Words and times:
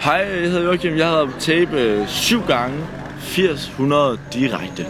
Hej, 0.00 0.12
jeg 0.12 0.50
hedder 0.50 0.62
Joachim. 0.62 0.96
Jeg 0.96 1.06
har 1.06 1.16
været 1.16 1.34
tape 1.38 1.80
øh, 1.80 2.08
syv 2.08 2.46
gange. 2.46 2.78
800 3.38 4.18
direkte. 4.32 4.86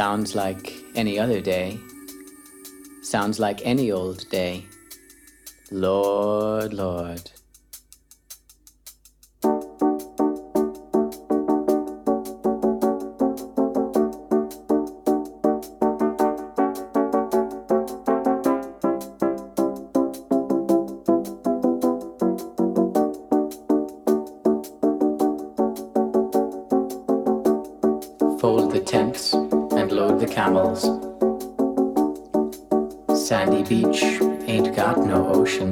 Sounds 0.00 0.34
like 0.34 0.82
any 0.94 1.18
other 1.18 1.42
day. 1.42 1.78
Sounds 3.02 3.38
like 3.38 3.60
any 3.66 3.92
old 3.92 4.26
day. 4.30 4.64
Lord, 5.70 6.72
Lord. 6.72 7.30
Sandy 33.30 33.62
beach 33.62 34.02
ain't 34.48 34.74
got 34.74 34.98
no 35.06 35.28
ocean. 35.32 35.70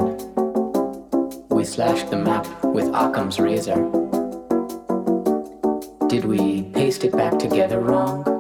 We 1.49 1.65
slashed 1.65 2.09
the 2.09 2.17
map 2.17 2.47
with 2.63 2.87
Occam's 2.95 3.41
razor. 3.41 3.75
Did 6.07 6.25
we 6.25 6.63
paste 6.73 7.03
it 7.03 7.11
back 7.11 7.37
together 7.37 7.81
wrong? 7.81 8.38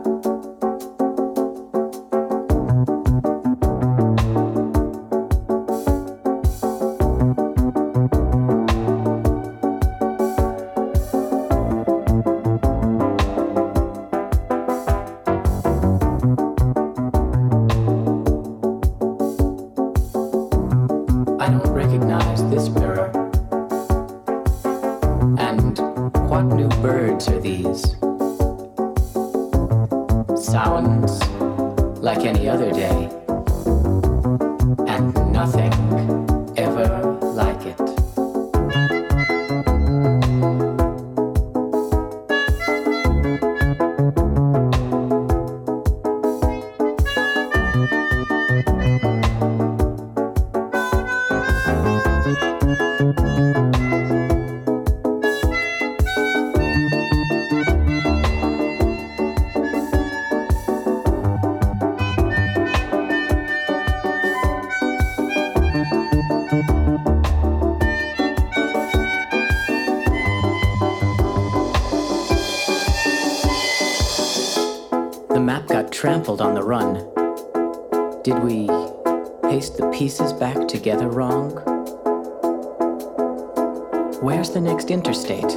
Next? 85.25 85.57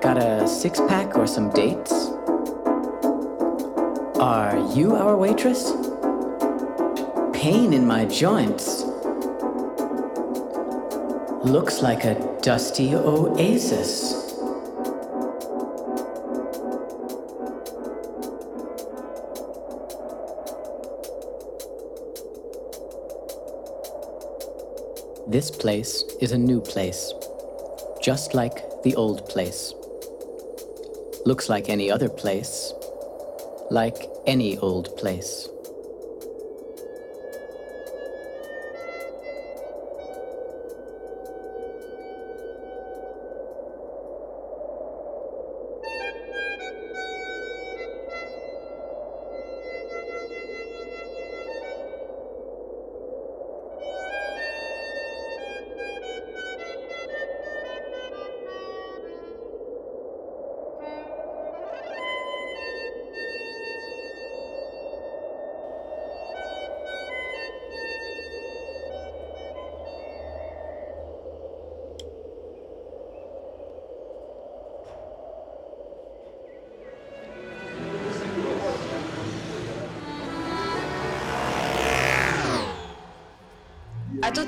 Got 0.00 0.18
a 0.18 0.46
six 0.46 0.80
pack 0.80 1.16
or 1.16 1.26
some 1.26 1.50
dates? 1.50 1.92
Are 4.18 4.56
you 4.74 4.94
our 4.94 5.16
waitress? 5.16 5.72
Pain 7.32 7.72
in 7.72 7.86
my 7.86 8.04
joints. 8.04 8.84
Looks 11.44 11.82
like 11.82 12.04
a 12.04 12.14
dusty 12.42 12.94
oasis. 12.94 14.20
This 25.26 25.50
place 25.50 26.02
is 26.20 26.32
a 26.32 26.38
new 26.38 26.60
place, 26.60 27.14
just 28.10 28.34
like 28.34 28.82
the 28.82 28.96
old 28.96 29.28
place. 29.28 29.72
Looks 31.26 31.48
like 31.48 31.68
any 31.68 31.92
other 31.92 32.08
place, 32.08 32.74
like 33.70 34.10
any 34.26 34.58
old 34.58 34.96
place. 34.96 35.48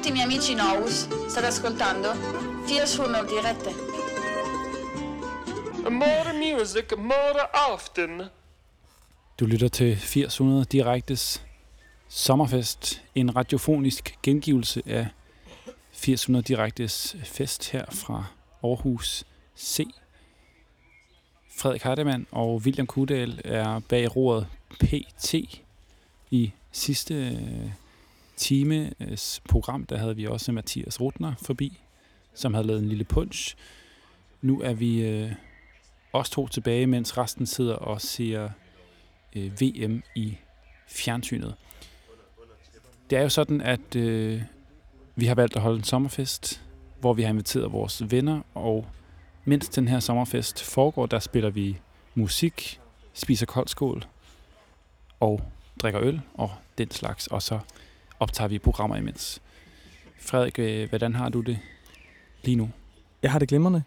Tutti 0.03 0.15
i 0.15 0.17
miei 0.17 0.25
amici 0.25 0.55
Nous, 0.55 1.07
state 1.29 1.47
ascoltando? 1.47 2.13
Fierce 2.65 3.01
Humor 3.01 3.25
dirette. 3.25 3.71
More 5.89 6.33
music, 6.33 6.97
more 6.97 7.51
often. 7.73 8.23
Du 9.39 9.47
lytter 9.47 9.69
til 9.69 9.97
8000 9.97 10.67
Direktes 10.67 11.43
Sommerfest, 12.09 13.03
en 13.15 13.37
radiofonisk 13.37 14.19
gengivelse 14.23 14.83
af 14.87 15.07
800 15.93 16.43
direktes 16.43 17.17
fest 17.25 17.71
her 17.71 17.85
fra 17.91 18.25
Aarhus 18.63 19.25
C. 19.59 19.87
Frederik 21.57 21.83
Hardemann 21.83 22.27
og 22.31 22.57
William 22.57 22.87
Kudal 22.87 23.41
er 23.45 23.79
bag 23.79 24.17
roret 24.17 24.47
PT. 24.81 25.35
I 26.31 26.53
sidste 26.73 27.15
øh, 27.15 27.71
times 28.43 29.41
program, 29.49 29.87
der 29.87 29.97
havde 29.97 30.17
vi 30.17 30.27
også 30.27 30.53
Mathias 30.53 31.01
Rutner 31.01 31.35
forbi, 31.43 31.81
som 32.35 32.55
havde 32.55 32.67
lavet 32.67 32.83
en 32.83 32.89
lille 32.89 33.05
punch. 33.05 33.57
Nu 34.41 34.61
er 34.61 34.73
vi 34.73 35.03
øh, 35.03 35.33
os 36.13 36.31
to 36.31 36.49
tilbage, 36.49 36.87
mens 36.87 37.19
resten 37.19 37.47
sidder 37.47 37.75
og 37.75 38.01
ser 38.01 38.51
øh, 39.37 39.61
VM 39.61 40.03
i 40.15 40.37
fjernsynet. 40.89 41.55
Det 43.11 43.19
er 43.19 43.23
jo 43.23 43.29
sådan, 43.29 43.61
at 43.61 43.97
øh, 43.97 44.43
vi 45.17 45.27
har 45.27 45.35
valgt 45.35 45.57
at 45.57 45.63
holde 45.63 45.77
en 45.79 45.85
sommerfest, 45.85 46.63
hvor 47.01 47.13
vi 47.13 47.23
har 47.23 47.31
inviteret 47.31 47.73
vores 47.73 48.11
venner, 48.11 48.41
og 48.55 48.87
mens 49.45 49.69
den 49.69 49.89
her 49.89 50.01
sommerfest 50.01 50.63
foregår, 50.63 51.07
der 51.07 51.19
spiller 51.19 51.51
vi 51.51 51.79
musik, 52.15 52.81
spiser 53.13 53.47
koldskål 53.47 54.05
og 55.21 55.43
drikker 55.83 56.03
øl 56.03 56.21
og 56.35 56.51
den 56.79 56.91
slags, 56.91 57.27
og 57.27 57.43
så 57.43 57.59
optager 58.23 58.49
vi 58.49 58.59
programmer 58.59 58.97
imens. 58.97 59.43
Frederik, 60.21 60.59
øh, 60.59 60.89
hvordan 60.89 61.15
har 61.15 61.29
du 61.29 61.41
det 61.41 61.59
lige 62.45 62.57
nu? 62.57 62.71
Jeg 63.23 63.33
har 63.33 63.39
det 63.39 63.49
glimrende. 63.49 63.83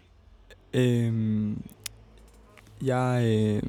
Øhm, 0.73 1.63
jeg, 2.81 3.21
øh, 3.25 3.63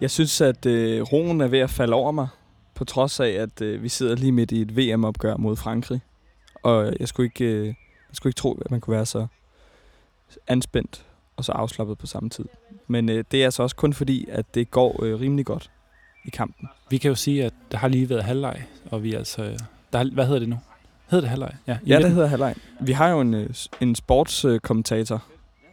jeg 0.00 0.10
synes, 0.10 0.40
at 0.40 0.66
øh, 0.66 1.02
roen 1.02 1.40
er 1.40 1.46
ved 1.46 1.58
at 1.58 1.70
falde 1.70 1.94
over 1.94 2.12
mig, 2.12 2.28
på 2.74 2.84
trods 2.84 3.20
af, 3.20 3.28
at 3.28 3.60
øh, 3.62 3.82
vi 3.82 3.88
sidder 3.88 4.16
lige 4.16 4.32
midt 4.32 4.52
i 4.52 4.60
et 4.60 4.76
VM-opgør 4.76 5.36
mod 5.36 5.56
Frankrig. 5.56 6.00
Og 6.62 6.92
jeg 7.00 7.08
skulle 7.08 7.26
ikke, 7.26 7.44
øh, 7.44 7.66
jeg 7.66 7.74
skulle 8.12 8.30
ikke 8.30 8.38
tro, 8.38 8.54
at 8.54 8.70
man 8.70 8.80
kunne 8.80 8.96
være 8.96 9.06
så 9.06 9.26
anspændt 10.48 11.06
og 11.36 11.44
så 11.44 11.52
afslappet 11.52 11.98
på 11.98 12.06
samme 12.06 12.30
tid. 12.30 12.44
Men 12.86 13.08
øh, 13.08 13.24
det 13.30 13.40
er 13.40 13.44
altså 13.44 13.62
også 13.62 13.76
kun 13.76 13.92
fordi, 13.92 14.26
at 14.28 14.54
det 14.54 14.70
går 14.70 15.04
øh, 15.04 15.20
rimelig 15.20 15.46
godt 15.46 15.70
i 16.26 16.30
kampen. 16.30 16.68
Vi 16.90 16.98
kan 16.98 17.08
jo 17.08 17.14
sige, 17.14 17.44
at 17.44 17.52
der 17.72 17.78
har 17.78 17.88
lige 17.88 18.08
været 18.10 18.24
halvleg, 18.24 18.62
og 18.90 19.02
vi 19.02 19.14
er 19.14 19.18
altså... 19.18 19.42
øh, 19.42 19.58
Der, 19.92 20.10
hvad 20.14 20.26
hedder 20.26 20.38
det 20.40 20.48
nu? 20.48 20.58
Hedder 21.10 21.20
det 21.20 21.30
halvleg? 21.30 21.52
Ja, 21.66 21.78
Ja, 21.86 21.98
det 21.98 22.10
hedder 22.10 22.26
halvleg. 22.26 22.54
Vi 22.80 22.92
har 22.92 23.08
jo 23.08 23.20
en, 23.20 23.34
øh, 23.34 23.50
en 23.80 23.94
sportskommentator, 23.94 25.24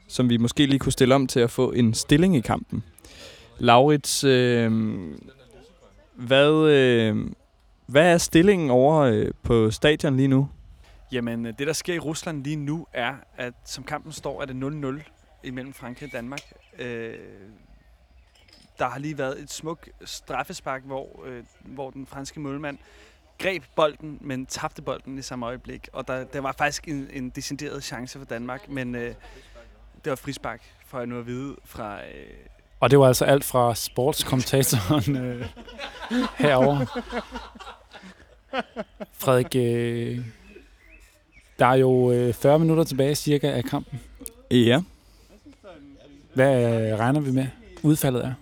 som 0.07 0.29
vi 0.29 0.38
måske 0.38 0.65
lige 0.65 0.79
kunne 0.79 0.91
stille 0.91 1.15
om 1.15 1.27
til 1.27 1.39
at 1.39 1.51
få 1.51 1.71
en 1.71 1.94
stilling 1.94 2.35
i 2.35 2.39
kampen. 2.41 2.83
Laurits, 3.59 4.23
øh, 4.23 4.71
hvad, 6.15 6.51
øh, 6.69 7.17
hvad 7.85 8.13
er 8.13 8.17
stillingen 8.17 8.69
over 8.69 8.97
øh, 9.00 9.31
på 9.44 9.71
stadion 9.71 10.15
lige 10.17 10.27
nu? 10.27 10.50
Jamen, 11.11 11.45
øh, 11.45 11.53
det 11.59 11.67
der 11.67 11.73
sker 11.73 11.94
i 11.94 12.00
Rusland 12.00 12.44
lige 12.44 12.55
nu 12.55 12.88
er, 12.94 13.13
at 13.38 13.53
som 13.65 13.83
kampen 13.83 14.11
står, 14.11 14.41
er 14.41 14.45
det 14.45 14.53
0-0 14.53 15.03
imellem 15.44 15.73
Frankrig 15.73 16.07
og 16.07 16.13
Danmark. 16.13 16.41
Øh, 16.79 17.13
der 18.80 18.86
har 18.90 19.00
lige 19.00 19.18
været 19.18 19.40
et 19.42 19.52
smuk 19.52 19.90
straffespark, 20.06 20.81
hvor, 20.86 21.24
øh, 21.25 21.44
hvor 21.62 21.90
den 21.90 22.06
franske 22.06 22.40
målmand 22.40 22.78
greb 23.40 23.64
bolden, 23.75 24.18
men 24.22 24.46
tabte 24.46 24.81
bolden 24.81 25.18
i 25.18 25.22
samme 25.22 25.46
øjeblik. 25.46 25.90
Og 25.94 26.08
der, 26.08 26.24
der 26.24 26.40
var 26.42 26.52
faktisk 26.58 26.88
en, 26.88 27.08
en 27.14 27.30
decideret 27.30 27.84
chance 27.84 28.20
for 28.20 28.25
Danmark, 28.25 28.70
men 28.70 28.96
øh, 28.96 29.16
det 30.04 30.10
var 30.10 30.16
frispark, 30.16 30.62
for 30.88 30.98
jeg 30.98 31.08
nu 31.08 31.20
at 31.20 31.25
vide 31.28 31.56
fra... 31.66 32.00
Øh, 32.06 32.25
Og 32.80 32.92
det 32.92 33.00
var 33.00 33.08
altså 33.08 33.25
alt 33.25 33.44
fra 33.44 33.75
sportskommentatoren 33.75 35.18
øh, 35.18 35.46
herover. 36.38 36.86
Frederik, 39.14 39.56
øh, 39.56 40.25
der 41.60 41.66
er 41.66 41.75
jo 41.75 42.12
øh, 42.12 42.34
40 42.34 42.60
minutter 42.60 42.84
tilbage 42.84 43.16
cirka 43.16 43.52
af 43.52 43.64
kampen. 43.64 44.00
Ja. 44.52 44.81
Hvad 46.34 46.92
øh, 46.92 47.00
regner 47.00 47.20
vi 47.20 47.31
med, 47.31 47.48
udfaldet 47.84 48.25
er? 48.25 48.34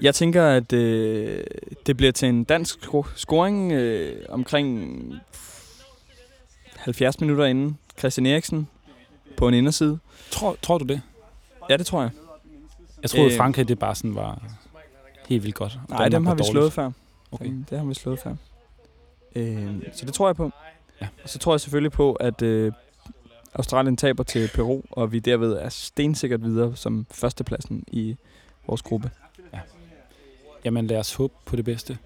Jeg 0.00 0.14
tænker, 0.14 0.44
at 0.46 0.72
øh, 0.72 1.44
det 1.86 1.96
bliver 1.96 2.12
til 2.12 2.28
en 2.28 2.44
dansk 2.44 2.78
scoring 3.16 3.72
øh, 3.72 4.24
omkring 4.28 4.94
70 6.76 7.20
minutter 7.20 7.44
inden. 7.44 7.78
Christian 7.98 8.26
Eriksen 8.26 8.68
på 9.36 9.48
en 9.48 9.54
inderside. 9.54 9.98
Tror, 10.30 10.56
tror 10.62 10.78
du 10.78 10.84
det? 10.84 11.02
Ja, 11.70 11.76
det 11.76 11.86
tror 11.86 12.00
jeg. 12.02 12.10
Jeg 13.02 13.10
troede, 13.10 13.30
Øh. 13.32 13.36
Frankrig 13.36 13.68
det 13.68 13.78
bare 13.78 13.94
sådan 13.94 14.14
var 14.14 14.42
helt 15.28 15.42
vildt 15.42 15.54
godt. 15.56 15.78
Nej, 15.88 15.98
Danmark 15.98 16.12
dem 16.12 16.26
har 16.26 16.34
vi 16.34 16.38
dårligt. 16.38 16.52
slået 16.52 16.72
før. 16.72 16.90
Okay. 17.30 17.44
Dem- 17.46 17.64
Det 17.70 17.78
har 17.78 17.84
vi 17.86 17.94
slået 17.94 18.18
før. 18.20 18.34
Øh, 19.36 19.74
så 19.92 20.04
det 20.06 20.14
tror 20.14 20.28
jeg 20.28 20.36
på. 20.36 20.50
Ja. 21.00 21.08
Og 21.22 21.28
så 21.28 21.38
tror 21.38 21.52
jeg 21.54 21.60
selvfølgelig 21.60 21.92
på, 21.92 22.12
at 22.12 22.42
øh, 22.42 22.72
Australien 23.54 23.96
taber 23.96 24.22
til 24.22 24.50
Peru, 24.54 24.82
og 24.90 25.12
vi 25.12 25.18
derved 25.18 25.52
er 25.52 25.68
stensikkert 25.68 26.42
videre 26.44 26.76
som 26.76 27.06
førstepladsen 27.10 27.84
i 27.86 28.16
vores 28.66 28.82
gruppe. 28.82 29.10
Jamen 30.68 30.86
lad 30.86 30.98
os 30.98 31.14
håbe 31.14 31.34
på 31.44 31.56
det 31.56 31.64
bedste. 31.64 31.98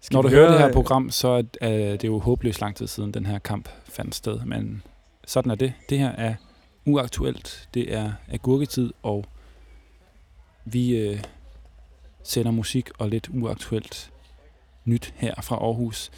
Skal 0.00 0.14
Når 0.14 0.22
du 0.22 0.28
hører 0.28 0.40
høre, 0.40 0.52
det 0.52 0.58
her 0.58 0.68
øh, 0.68 0.74
program, 0.74 1.10
så 1.10 1.28
er 1.28 1.42
er 1.60 1.96
det 1.96 2.08
jo 2.08 2.18
håbløst 2.18 2.60
lang 2.60 2.76
tid 2.76 2.86
siden, 2.86 3.14
den 3.14 3.26
her 3.26 3.38
kamp 3.38 3.68
fandt 3.84 4.14
sted. 4.14 4.40
Men 4.40 4.82
sådan 5.26 5.50
er 5.50 5.54
det. 5.54 5.72
Det 5.88 5.98
her 5.98 6.08
er 6.08 6.34
uaktuelt. 6.86 7.68
Det 7.74 7.94
er 7.94 8.12
agurketid, 8.28 8.92
og 9.02 9.24
vi 10.64 10.96
øh, 10.96 11.22
sender 12.24 12.50
musik 12.50 12.90
og 12.98 13.08
lidt 13.08 13.28
uaktuelt 13.34 14.12
nyt 14.84 15.14
her 15.16 15.34
fra 15.42 15.56
Aarhus. 15.56 16.10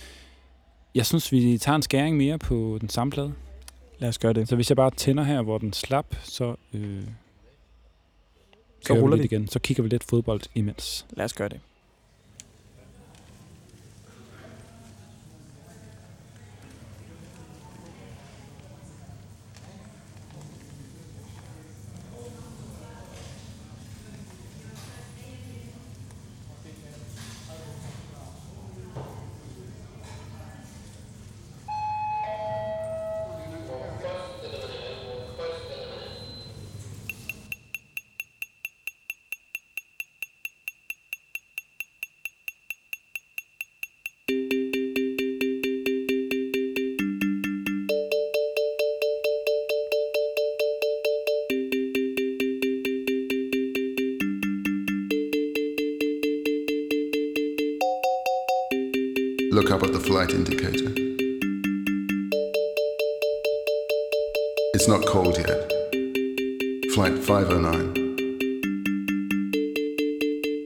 Jeg 0.95 1.07
synes, 1.07 1.33
vi 1.33 1.59
tager 1.59 1.77
en 1.77 1.83
skæring 1.83 2.17
mere 2.17 2.39
på 2.39 2.79
den 2.81 2.89
samme 2.89 3.11
plade. 3.11 3.33
Lad 3.99 4.09
os 4.09 4.19
gøre 4.19 4.33
det. 4.33 4.49
Så 4.49 4.55
hvis 4.55 4.71
jeg 4.71 4.77
bare 4.77 4.91
tænder 4.91 5.25
her, 5.25 5.43
hvor 5.43 5.59
den 5.59 5.73
slap, 5.73 6.07
så, 6.23 6.55
øh, 6.73 7.03
Så 8.89 9.03
ruller 9.03 9.17
vi 9.17 9.23
vi. 9.23 9.27
igen. 9.27 9.49
Så 9.49 9.59
kigger 9.59 9.83
vi 9.83 9.89
lidt 9.89 10.05
fodbold 10.05 10.41
imens. 10.55 11.07
Lad 11.11 11.25
os 11.25 11.33
gøre 11.33 11.49
det. 11.49 11.61
Look 59.59 59.73
up 59.73 59.83
at 59.83 59.93
the 59.93 59.99
flight 59.99 60.31
indicator. 60.31 60.93
It's 64.73 64.87
not 64.87 65.05
cold 65.05 65.37
yet. 65.37 65.73
Flight 66.95 67.19
509. 67.19 67.93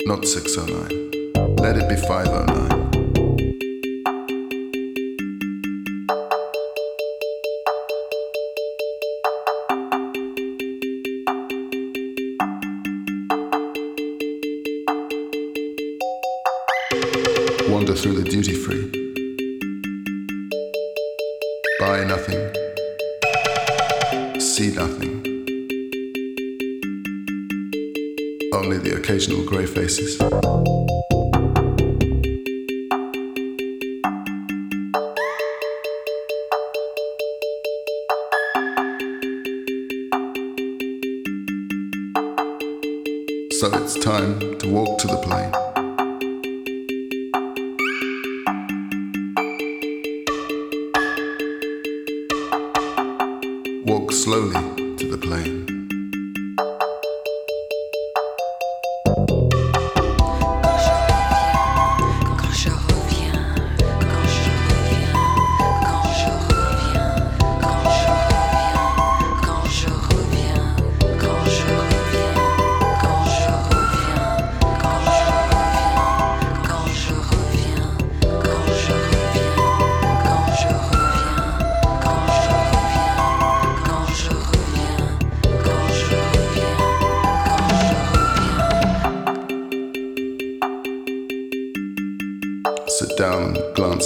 Not 0.05 0.27
609. 0.27 1.57
Let 1.57 1.79
it 1.79 1.89
be 1.89 1.97
509. 1.97 2.72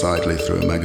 sidely 0.06 0.36
through 0.36 0.60
me. 0.60 0.75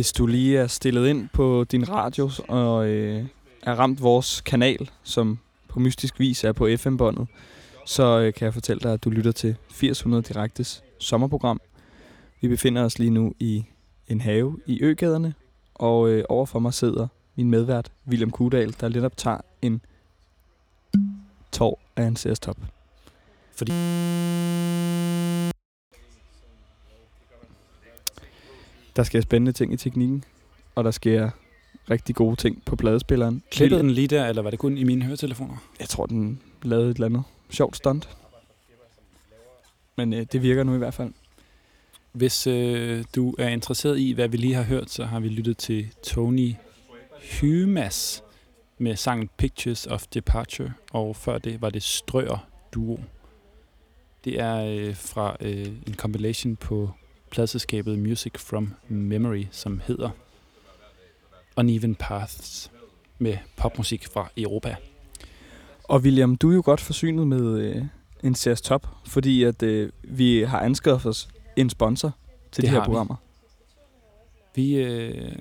Hvis 0.00 0.12
du 0.12 0.26
lige 0.26 0.58
er 0.58 0.66
stillet 0.66 1.08
ind 1.08 1.28
på 1.32 1.64
din 1.70 1.88
radio 1.88 2.30
og 2.48 2.88
øh, 2.88 3.24
er 3.62 3.74
ramt 3.74 4.02
vores 4.02 4.40
kanal, 4.40 4.90
som 5.02 5.38
på 5.68 5.80
mystisk 5.80 6.20
vis 6.20 6.44
er 6.44 6.52
på 6.52 6.68
FM-båndet, 6.76 7.26
så 7.86 8.20
øh, 8.20 8.34
kan 8.34 8.44
jeg 8.44 8.54
fortælle 8.54 8.80
dig, 8.80 8.92
at 8.92 9.04
du 9.04 9.10
lytter 9.10 9.32
til 9.32 9.56
800 9.82 10.22
Direktes 10.22 10.82
sommerprogram. 10.98 11.60
Vi 12.40 12.48
befinder 12.48 12.84
os 12.84 12.98
lige 12.98 13.10
nu 13.10 13.34
i 13.38 13.64
en 14.08 14.20
have 14.20 14.58
i 14.66 14.82
Øgaderne, 14.82 15.34
og 15.74 16.08
øh, 16.08 16.24
overfor 16.28 16.58
mig 16.58 16.74
sidder 16.74 17.08
min 17.36 17.50
medvært, 17.50 17.92
William 18.08 18.30
Kudal, 18.30 18.74
der 18.80 18.88
lidt 18.88 19.04
optager 19.04 19.40
en 19.62 19.80
tår 21.52 21.80
af 21.96 22.04
en 22.04 22.14
top. 22.16 22.56
Fordi 23.52 23.72
Der 28.96 29.02
sker 29.02 29.20
spændende 29.20 29.52
ting 29.52 29.72
i 29.72 29.76
teknikken, 29.76 30.24
og 30.74 30.84
der 30.84 30.90
sker 30.90 31.30
rigtig 31.90 32.14
gode 32.14 32.36
ting 32.36 32.62
på 32.64 32.76
pladespilleren. 32.76 33.42
klippede 33.50 33.80
den 33.80 33.90
lige 33.90 34.08
der, 34.08 34.26
eller 34.26 34.42
var 34.42 34.50
det 34.50 34.58
kun 34.58 34.78
i 34.78 34.84
mine 34.84 35.04
høretelefoner? 35.04 35.56
Jeg 35.80 35.88
tror, 35.88 36.06
den 36.06 36.40
lavede 36.62 36.90
et 36.90 36.94
eller 36.94 37.06
andet 37.06 37.22
sjovt 37.50 37.76
stunt. 37.76 38.08
Men 39.96 40.12
øh, 40.12 40.26
det 40.32 40.42
virker 40.42 40.62
nu 40.62 40.74
i 40.74 40.78
hvert 40.78 40.94
fald. 40.94 41.12
Hvis 42.12 42.46
øh, 42.46 43.04
du 43.16 43.34
er 43.38 43.48
interesseret 43.48 43.98
i, 43.98 44.12
hvad 44.12 44.28
vi 44.28 44.36
lige 44.36 44.54
har 44.54 44.62
hørt, 44.62 44.90
så 44.90 45.04
har 45.04 45.20
vi 45.20 45.28
lyttet 45.28 45.56
til 45.56 45.88
Tony 46.02 46.54
Hymas 47.20 48.22
med 48.78 48.96
sangen 48.96 49.30
Pictures 49.36 49.86
of 49.86 50.06
Departure, 50.14 50.72
og 50.92 51.16
før 51.16 51.38
det 51.38 51.62
var 51.62 51.70
det 51.70 51.82
Strøer 51.82 52.48
Duo. 52.72 52.98
Det 54.24 54.40
er 54.40 54.64
øh, 54.64 54.96
fra 54.96 55.36
øh, 55.40 55.66
en 55.86 55.94
compilation 55.94 56.56
på 56.56 56.90
pladselskabet 57.30 57.98
Music 57.98 58.32
from 58.38 58.74
Memory, 58.88 59.44
som 59.50 59.80
hedder 59.86 60.10
Uneven 61.56 61.94
Paths 61.94 62.70
med 63.18 63.36
popmusik 63.56 64.06
fra 64.06 64.28
Europa. 64.36 64.76
Og 65.84 66.00
William, 66.00 66.36
du 66.36 66.50
er 66.50 66.54
jo 66.54 66.62
godt 66.64 66.80
forsynet 66.80 67.26
med 67.26 67.58
øh, 67.58 67.84
en 68.22 68.34
CS 68.34 68.60
Top, 68.60 68.86
fordi 69.06 69.42
at 69.42 69.62
øh, 69.62 69.92
vi 70.02 70.40
har 70.40 70.60
anskaffet 70.60 71.10
os 71.10 71.28
en 71.56 71.70
sponsor 71.70 72.14
til 72.52 72.62
Det 72.62 72.68
de 72.68 72.72
her 72.72 72.80
har 72.80 72.84
vi. 72.84 72.86
programmer. 72.86 73.16
Vi 74.54 74.74
øh, 74.74 75.32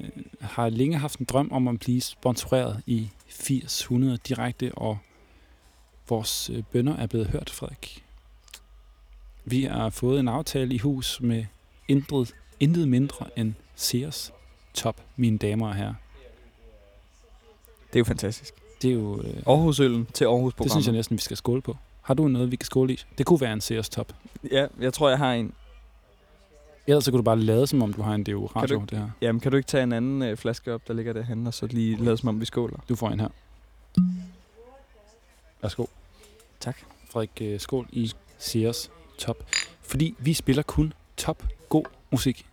har 0.42 0.70
længe 0.70 0.98
haft 0.98 1.20
en 1.20 1.26
drøm 1.26 1.52
om 1.52 1.68
at 1.68 1.80
blive 1.80 2.02
sponsoreret 2.02 2.84
i 2.86 3.10
800 3.50 4.18
direkte, 4.28 4.72
og 4.76 4.98
vores 6.10 6.50
øh, 6.50 6.64
bønder 6.72 6.96
er 6.98 7.08
blevet 7.08 7.28
hørt, 7.28 7.50
Frederik. 7.50 8.04
Vi 9.46 9.64
har 9.64 9.90
fået 9.90 10.20
en 10.20 10.28
aftale 10.28 10.76
i 10.76 10.78
hus 10.78 11.22
med 11.22 11.46
intet, 11.90 12.36
intet 12.60 12.88
mindre 12.88 13.26
end 13.36 13.54
Sears 13.76 14.34
Top, 14.74 15.02
mine 15.16 15.38
damer 15.38 15.68
og 15.68 15.76
herrer. 15.76 15.94
Det 17.88 17.96
er 17.96 18.00
jo 18.00 18.04
fantastisk. 18.04 18.54
Det 18.82 18.90
er 18.90 18.94
jo... 18.94 19.22
Øh, 19.22 19.44
Aarhusøllen 19.48 20.08
til 20.14 20.26
Aarhus 20.26 20.54
det 20.54 20.72
synes 20.72 20.86
jeg 20.86 20.94
næsten, 20.94 21.18
vi 21.18 21.22
skal 21.22 21.38
skåle 21.38 21.62
på. 21.62 21.78
Har 22.02 22.14
du 22.14 22.28
noget, 22.28 22.52
vi 22.52 22.56
kan 22.56 22.66
skåle 22.66 22.94
i? 22.94 23.04
Det 23.18 23.26
kunne 23.26 23.42
være 23.42 23.54
en 23.54 23.62
Sears 23.62 23.90
Top. 23.90 24.14
Ja, 24.52 24.68
jeg 24.80 24.94
tror, 24.94 25.10
jeg 25.10 25.18
har 25.18 25.34
en. 25.34 25.54
Ellers 26.88 27.04
så 27.04 27.12
kunne 27.12 27.18
du 27.18 27.24
bare 27.24 27.40
lade, 27.40 27.68
som 27.68 27.82
om 27.82 27.94
du 27.94 28.02
har 28.02 28.14
en 28.14 28.24
DU 28.24 28.46
radio, 28.46 28.80
du 28.80 28.86
det 28.90 28.98
her. 28.98 29.10
Jamen, 29.22 29.40
kan 29.40 29.52
du 29.52 29.58
ikke 29.58 29.68
tage 29.68 29.84
en 29.84 29.94
anden 29.94 30.22
øh, 30.22 30.38
flaske 30.38 30.74
op, 30.74 30.88
der 30.88 30.94
ligger 30.94 31.14
derhen, 31.14 31.48
og 31.48 31.54
så 31.54 31.68
lige 31.68 32.04
lade 32.04 32.18
som 32.18 32.30
om 32.30 32.40
vi 32.40 32.46
skåler? 32.46 32.78
Du 32.90 32.96
får 32.96 33.10
en 33.10 33.20
her. 33.20 33.30
Værsgo. 35.62 35.86
Tak. 36.60 36.78
Frederik, 37.12 37.42
øh, 37.42 37.60
skål 37.60 37.88
i 37.92 38.12
Sears 38.38 38.92
Top. 39.18 39.38
Fordi 39.82 40.16
vi 40.20 40.34
spiller 40.34 40.64
kun 40.64 40.94
top 41.18 41.44
god 41.70 41.86
musik. 42.12 42.46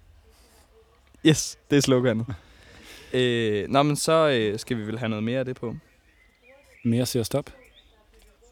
Yes, 1.27 1.59
det 1.71 1.77
er 1.77 1.81
sloganet. 1.81 2.27
øh, 3.13 3.69
nå, 3.69 3.83
men 3.83 3.97
så 3.97 4.29
øh, 4.29 4.59
skal 4.59 4.77
vi 4.77 4.87
vel 4.87 4.99
have 4.99 5.09
noget 5.09 5.25
mere 5.25 5.39
af 5.39 5.45
det 5.45 5.57
på. 5.57 5.77
Mere 6.85 7.07
Sears 7.07 7.29
Top. 7.29 7.51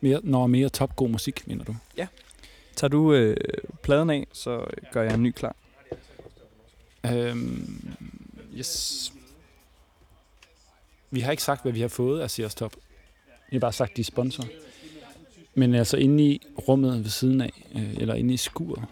Mere, 0.00 0.20
når 0.22 0.46
mere 0.46 0.68
top 0.68 0.96
god 0.96 1.08
musik, 1.08 1.46
mener 1.48 1.64
du? 1.64 1.76
Ja. 1.96 2.06
Tager 2.76 2.88
du 2.88 3.12
øh, 3.12 3.36
pladen 3.82 4.10
af, 4.10 4.26
så 4.32 4.66
gør 4.92 5.02
jeg 5.02 5.14
en 5.14 5.22
ny 5.22 5.30
klar. 5.30 5.56
Øhm, 7.06 7.96
yes. 8.58 9.12
Vi 11.10 11.20
har 11.20 11.30
ikke 11.30 11.42
sagt, 11.42 11.62
hvad 11.62 11.72
vi 11.72 11.80
har 11.80 11.88
fået 11.88 12.20
af 12.20 12.30
Sears 12.30 12.54
Top. 12.54 12.76
Vi 13.50 13.56
har 13.56 13.60
bare 13.60 13.72
sagt, 13.72 13.96
de 13.96 14.00
er 14.00 14.04
sponsor. 14.04 14.44
Men 15.54 15.74
altså 15.74 15.96
inde 15.96 16.24
i 16.24 16.42
rummet 16.68 17.04
ved 17.04 17.10
siden 17.10 17.40
af, 17.40 17.64
øh, 17.74 17.94
eller 17.94 18.14
inde 18.14 18.34
i 18.34 18.36
skuret, 18.36 18.84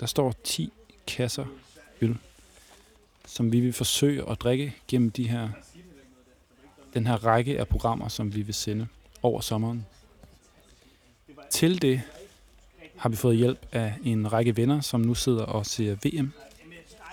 der 0.00 0.06
står 0.06 0.34
10 0.44 0.72
kasser 1.16 1.46
øl, 2.00 2.16
som 3.26 3.52
vi 3.52 3.60
vil 3.60 3.72
forsøge 3.72 4.30
at 4.30 4.40
drikke 4.40 4.76
gennem 4.88 5.10
de 5.10 5.28
her, 5.28 5.48
den 6.94 7.06
her 7.06 7.24
række 7.26 7.60
af 7.60 7.68
programmer, 7.68 8.08
som 8.08 8.34
vi 8.34 8.42
vil 8.42 8.54
sende 8.54 8.86
over 9.22 9.40
sommeren. 9.40 9.86
Til 11.50 11.82
det 11.82 12.02
har 12.96 13.08
vi 13.08 13.16
fået 13.16 13.36
hjælp 13.36 13.66
af 13.72 13.94
en 14.04 14.32
række 14.32 14.56
venner, 14.56 14.80
som 14.80 15.00
nu 15.00 15.14
sidder 15.14 15.44
og 15.44 15.66
ser 15.66 15.96
VM, 16.04 16.32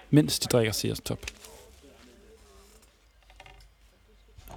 mens 0.10 0.40
de 0.40 0.48
drikker 0.48 0.72
Sears 0.72 1.00
Top. 1.00 1.26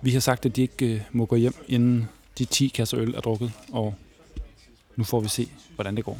Vi 0.02 0.10
har 0.10 0.20
sagt, 0.20 0.46
at 0.46 0.56
de 0.56 0.62
ikke 0.62 0.94
øh, 0.94 1.00
må 1.12 1.26
gå 1.26 1.36
hjem, 1.36 1.54
inden 1.68 2.08
de 2.38 2.44
10 2.44 2.68
kasser 2.68 2.98
øl 3.00 3.14
er 3.14 3.20
drukket, 3.20 3.52
og 3.72 3.94
nu 4.96 5.04
får 5.04 5.20
vi 5.20 5.28
se, 5.28 5.48
hvordan 5.74 5.96
det 5.96 6.04
går. 6.04 6.18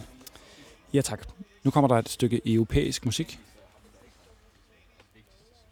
Ja, 0.92 1.00
tak. 1.00 1.26
Nu 1.62 1.70
kommer 1.70 1.88
der 1.88 1.96
et 1.96 2.08
stykke 2.08 2.40
europæisk 2.44 3.04
musik. 3.04 3.40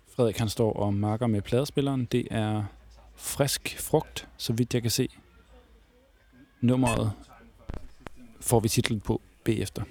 Frederik 0.09 0.39
han 0.39 0.49
står 0.49 0.73
og 0.73 0.95
marker 0.95 1.27
med 1.27 1.43
pladespilleren. 1.43 2.05
Det 2.05 2.29
er 2.31 2.65
frisk 3.17 3.79
frugt, 3.79 4.29
så 4.37 4.53
vidt 4.53 4.75
jeg 4.75 4.83
kan 4.83 4.91
se. 4.91 5.09
Nummeret 6.61 7.13
får 8.41 8.61
vi 8.61 8.69
titlen 8.69 9.01
på 9.01 9.21
bagefter. 9.45 9.83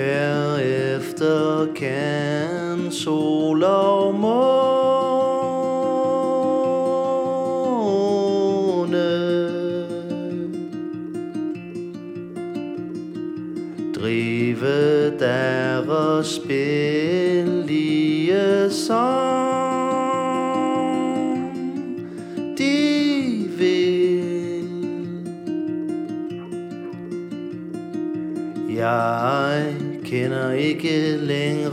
Herefter 0.00 1.68
kan 1.76 2.90
sol 2.92 3.64
og 3.64 3.99
kender 30.80 31.30
ikke 31.30 31.70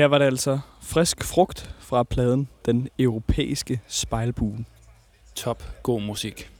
Her 0.00 0.06
var 0.06 0.18
det 0.18 0.24
altså 0.24 0.58
frisk 0.80 1.24
frugt 1.24 1.74
fra 1.78 2.02
pladen 2.02 2.48
Den 2.66 2.88
Europæiske 2.98 3.80
Spejlbue. 3.86 4.64
Top 5.34 5.82
god 5.82 6.02
musik. 6.02 6.50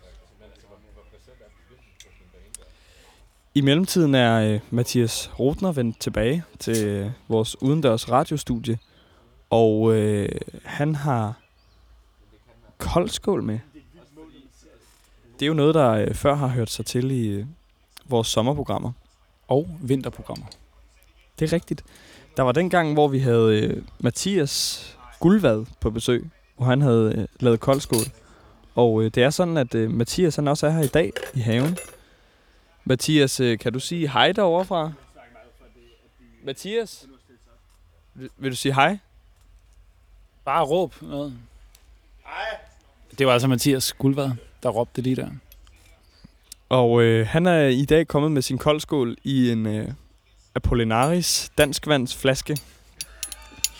I 3.54 3.60
mellemtiden 3.60 4.14
er 4.14 4.54
øh, 4.54 4.60
Mathias 4.70 5.30
Rotner 5.40 5.72
vendt 5.72 6.00
tilbage 6.00 6.44
til 6.58 6.86
øh, 6.86 7.10
vores 7.28 7.62
udendørs 7.62 8.10
radiostudie, 8.10 8.78
og 9.50 9.94
øh, 9.94 10.28
han 10.64 10.94
har 10.94 11.34
koldskål 12.78 13.42
med. 13.42 13.58
Det 15.38 15.42
er 15.42 15.46
jo 15.46 15.54
noget, 15.54 15.74
der 15.74 15.90
øh, 15.90 16.14
før 16.14 16.34
har 16.34 16.48
hørt 16.48 16.70
sig 16.70 16.86
til 16.86 17.10
i 17.10 17.26
øh, 17.26 17.46
vores 18.08 18.28
sommerprogrammer. 18.28 18.92
Og 19.48 19.68
vinterprogrammer. 19.80 20.46
Det 21.38 21.48
er 21.48 21.52
rigtigt. 21.52 21.84
Der 22.36 22.42
var 22.42 22.52
den 22.52 22.70
gang, 22.70 22.92
hvor 22.92 23.08
vi 23.08 23.18
havde 23.18 23.60
øh, 23.62 23.82
Mathias 23.98 24.86
Guldvad 25.20 25.64
på 25.80 25.90
besøg, 25.90 26.30
hvor 26.56 26.66
han 26.66 26.80
havde 26.80 27.14
øh, 27.16 27.26
lavet 27.40 27.60
koldskål. 27.60 28.04
Og 28.74 29.02
øh, 29.02 29.10
det 29.14 29.22
er 29.22 29.30
sådan, 29.30 29.56
at 29.56 29.74
øh, 29.74 29.90
Mathias 29.90 30.36
han 30.36 30.48
også 30.48 30.66
er 30.66 30.70
her 30.70 30.82
i 30.82 30.86
dag 30.86 31.12
i 31.34 31.40
haven. 31.40 31.76
Mathias, 32.84 33.40
øh, 33.40 33.58
kan 33.58 33.72
du 33.72 33.80
sige 33.80 34.08
hej 34.08 34.32
derovre 34.32 34.64
fra? 34.64 34.92
Mathias? 36.44 37.06
Vil, 38.14 38.30
vil 38.36 38.50
du 38.50 38.56
sige 38.56 38.74
hej? 38.74 38.98
Bare 40.44 40.64
råb 40.64 40.94
noget. 41.02 41.34
Hej. 42.24 42.58
Det 43.18 43.26
var 43.26 43.32
altså 43.32 43.48
Mathias 43.48 43.92
Guldvad, 43.92 44.30
der 44.62 44.68
råbte 44.68 45.02
lige 45.02 45.16
der. 45.16 45.28
Og 46.68 47.02
øh, 47.02 47.26
han 47.26 47.46
er 47.46 47.66
i 47.66 47.84
dag 47.84 48.06
kommet 48.06 48.32
med 48.32 48.42
sin 48.42 48.58
koldskål 48.58 49.16
i 49.24 49.50
en 49.50 49.66
øh, 49.66 49.92
Apollinaris 50.54 51.52
danskvandsflaske. 51.58 52.58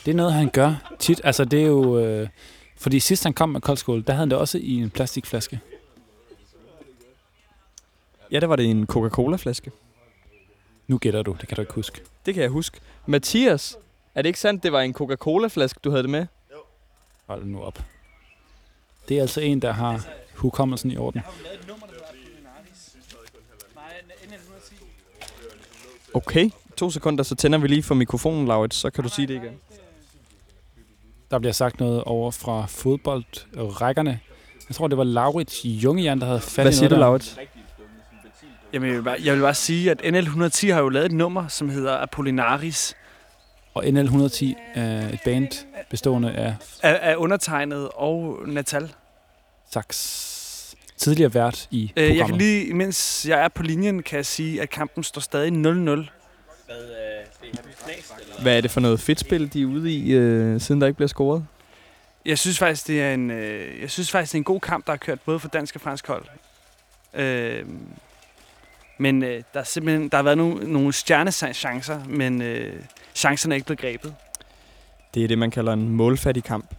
Det 0.05 0.11
er 0.11 0.15
noget, 0.15 0.33
han 0.33 0.51
gør 0.51 0.95
tit. 0.99 1.21
Altså, 1.25 1.45
det 1.45 1.63
er 1.63 1.67
jo... 1.67 1.99
Øh, 1.99 2.29
fordi 2.77 3.01
sidst 3.01 3.25
han 3.25 3.35
kom 3.35 3.49
med 3.49 3.61
koldskål, 3.61 4.05
der 4.07 4.13
havde 4.13 4.19
han 4.19 4.31
det 4.31 4.39
også 4.39 4.59
i 4.59 4.75
en 4.75 4.91
plastikflaske. 4.91 5.61
Ja, 8.31 8.41
der 8.41 8.47
var 8.47 8.57
det 8.57 8.67
en 8.67 8.87
Coca-Cola-flaske. 8.87 9.73
Nu 10.89 10.99
gætter 10.99 11.23
du, 11.23 11.37
det 11.41 11.49
kan 11.49 11.57
du 11.57 11.63
ikke 11.63 11.75
huske. 11.75 12.01
Det 12.27 12.35
kan 12.35 12.43
jeg 12.43 12.51
huske. 12.51 12.81
Mathias, 13.07 13.77
er 14.15 14.23
det 14.23 14.29
ikke 14.29 14.41
sandt, 14.41 14.63
det 14.63 14.73
var 14.73 14.81
en 14.81 14.93
Coca-Cola-flaske, 14.95 15.81
du 15.85 15.91
havde 15.91 16.03
det 16.03 16.11
med? 16.11 16.27
Hold 17.27 17.45
nu 17.45 17.63
op. 17.63 17.83
Det 19.09 19.17
er 19.17 19.21
altså 19.21 19.41
en, 19.41 19.63
der 19.63 19.73
har 19.73 20.07
hukommelsen 20.35 20.91
i 20.91 20.97
orden. 20.97 21.21
Okay, 26.15 26.51
to 26.81 26.91
sekunder, 26.91 27.25
så 27.25 27.35
tænder 27.35 27.59
vi 27.59 27.69
lige 27.69 27.83
for 27.83 27.95
mikrofonen, 27.95 28.47
Laurits, 28.49 28.77
så 28.77 28.91
kan 28.91 29.05
du 29.05 29.11
sige 29.11 29.27
det 29.27 29.35
igen. 29.35 29.53
Der 31.31 31.39
bliver 31.39 31.53
sagt 31.53 31.81
noget 31.81 32.05
over 32.05 32.31
fra 32.31 32.67
fodboldrækkerne. 32.69 34.21
Jeg 34.69 34.75
tror, 34.77 34.89
det 34.89 34.99
var 34.99 35.05
Laurits 35.05 35.65
Jungian, 35.65 36.21
der 36.21 36.27
havde 36.27 36.41
fat 36.41 36.65
Hvad 36.65 36.73
siger 36.73 36.89
du. 36.89 36.97
Laurits? 36.97 37.37
Jamen, 38.73 38.89
jeg 38.89 38.97
vil, 38.97 39.03
bare, 39.03 39.17
jeg 39.25 39.35
vil 39.35 39.41
bare 39.41 39.55
sige, 39.55 39.91
at 39.91 40.01
NL110 40.03 40.73
har 40.73 40.81
jo 40.81 40.89
lavet 40.89 41.07
et 41.07 41.13
nummer, 41.13 41.49
som 41.49 41.69
hedder 41.69 41.97
Apollinaris, 41.97 42.95
Og 43.75 43.85
NL110 43.85 44.45
er 44.75 45.09
et 45.09 45.19
band 45.25 45.49
bestående 45.91 46.33
af 46.33 46.55
af, 46.83 46.99
af 47.03 47.17
undertegnet 47.17 47.89
og 47.95 48.39
Natal. 48.47 48.93
Sax. 49.73 50.17
Tidligere 50.97 51.35
vært 51.35 51.69
i 51.71 51.93
Øh, 51.97 52.03
jeg 52.03 52.11
programmet. 52.11 52.29
kan 52.29 52.39
lige, 52.39 52.75
mens 52.75 53.27
jeg 53.29 53.41
er 53.45 53.49
på 53.49 53.63
linjen, 53.63 54.03
kan 54.03 54.17
jeg 54.17 54.27
sige, 54.27 54.63
at 54.63 54.71
kampen 54.71 55.05
står 55.05 55.21
stadig 55.21 55.53
0-0. 55.53 56.20
Hvad 58.43 58.57
er 58.57 58.61
det 58.61 58.71
for 58.71 58.81
noget 58.81 59.01
fedt 59.01 59.21
spil, 59.21 59.53
de 59.53 59.63
er 59.63 59.67
ude 59.67 59.93
i, 59.93 60.11
øh, 60.13 60.61
siden 60.61 60.81
der 60.81 60.87
ikke 60.87 60.97
bliver 60.97 61.09
scoret? 61.09 61.47
Jeg 62.27 62.39
synes 62.39 62.59
faktisk, 62.59 62.87
det 62.87 63.03
er 63.03 63.15
en, 63.15 63.31
øh, 63.31 63.81
jeg 63.81 63.91
synes 63.91 64.11
faktisk, 64.11 64.33
det 64.33 64.37
er 64.37 64.41
en 64.41 64.45
god 64.45 64.61
kamp, 64.61 64.87
der 64.87 64.93
er 64.93 64.97
kørt 64.97 65.21
både 65.21 65.39
for 65.39 65.49
dansk 65.49 65.75
og 65.75 65.81
fransk 65.81 66.07
hold. 66.07 66.25
Øh, 67.15 67.65
men 68.99 69.23
øh, 69.23 69.43
der, 69.55 69.61
er 69.61 69.65
simpelthen, 69.65 70.09
der 70.09 70.17
har 70.17 70.23
været 70.23 70.39
nogle, 70.39 70.73
nogle 70.73 70.93
stjernechancer, 70.93 72.05
men 72.09 72.43
øh, 72.43 72.73
chancerne 73.15 73.55
er 73.55 73.57
ikke 73.57 73.67
blevet 73.67 73.81
grebet. 73.81 74.15
Det 75.15 75.25
er 75.25 75.29
det, 75.29 75.39
man 75.39 75.51
kalder 75.51 75.73
en 75.73 75.89
målfattig 75.89 76.45
kamp. 76.45 76.71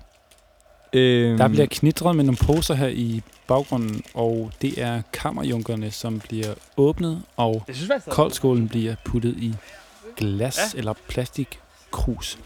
Øhm, 0.94 1.38
Der 1.38 1.48
bliver 1.48 1.68
knitret 1.72 2.16
med 2.16 2.24
nogle 2.24 2.38
poser 2.38 2.74
her 2.74 2.88
i 2.88 3.22
baggrunden, 3.48 4.04
og 4.14 4.52
det 4.62 4.82
er 4.82 5.02
kammerjunkerne, 5.14 5.92
som 5.92 6.20
bliver 6.20 6.54
åbnet, 6.78 7.22
og 7.38 7.64
er- 7.68 8.00
koldskålen 8.10 8.70
bliver 8.70 8.96
puttet 9.06 9.36
i 9.38 9.54
glas 10.18 10.58
Ja. 10.74 10.78
eller 10.78 10.94
plastikkrus. 11.08 12.40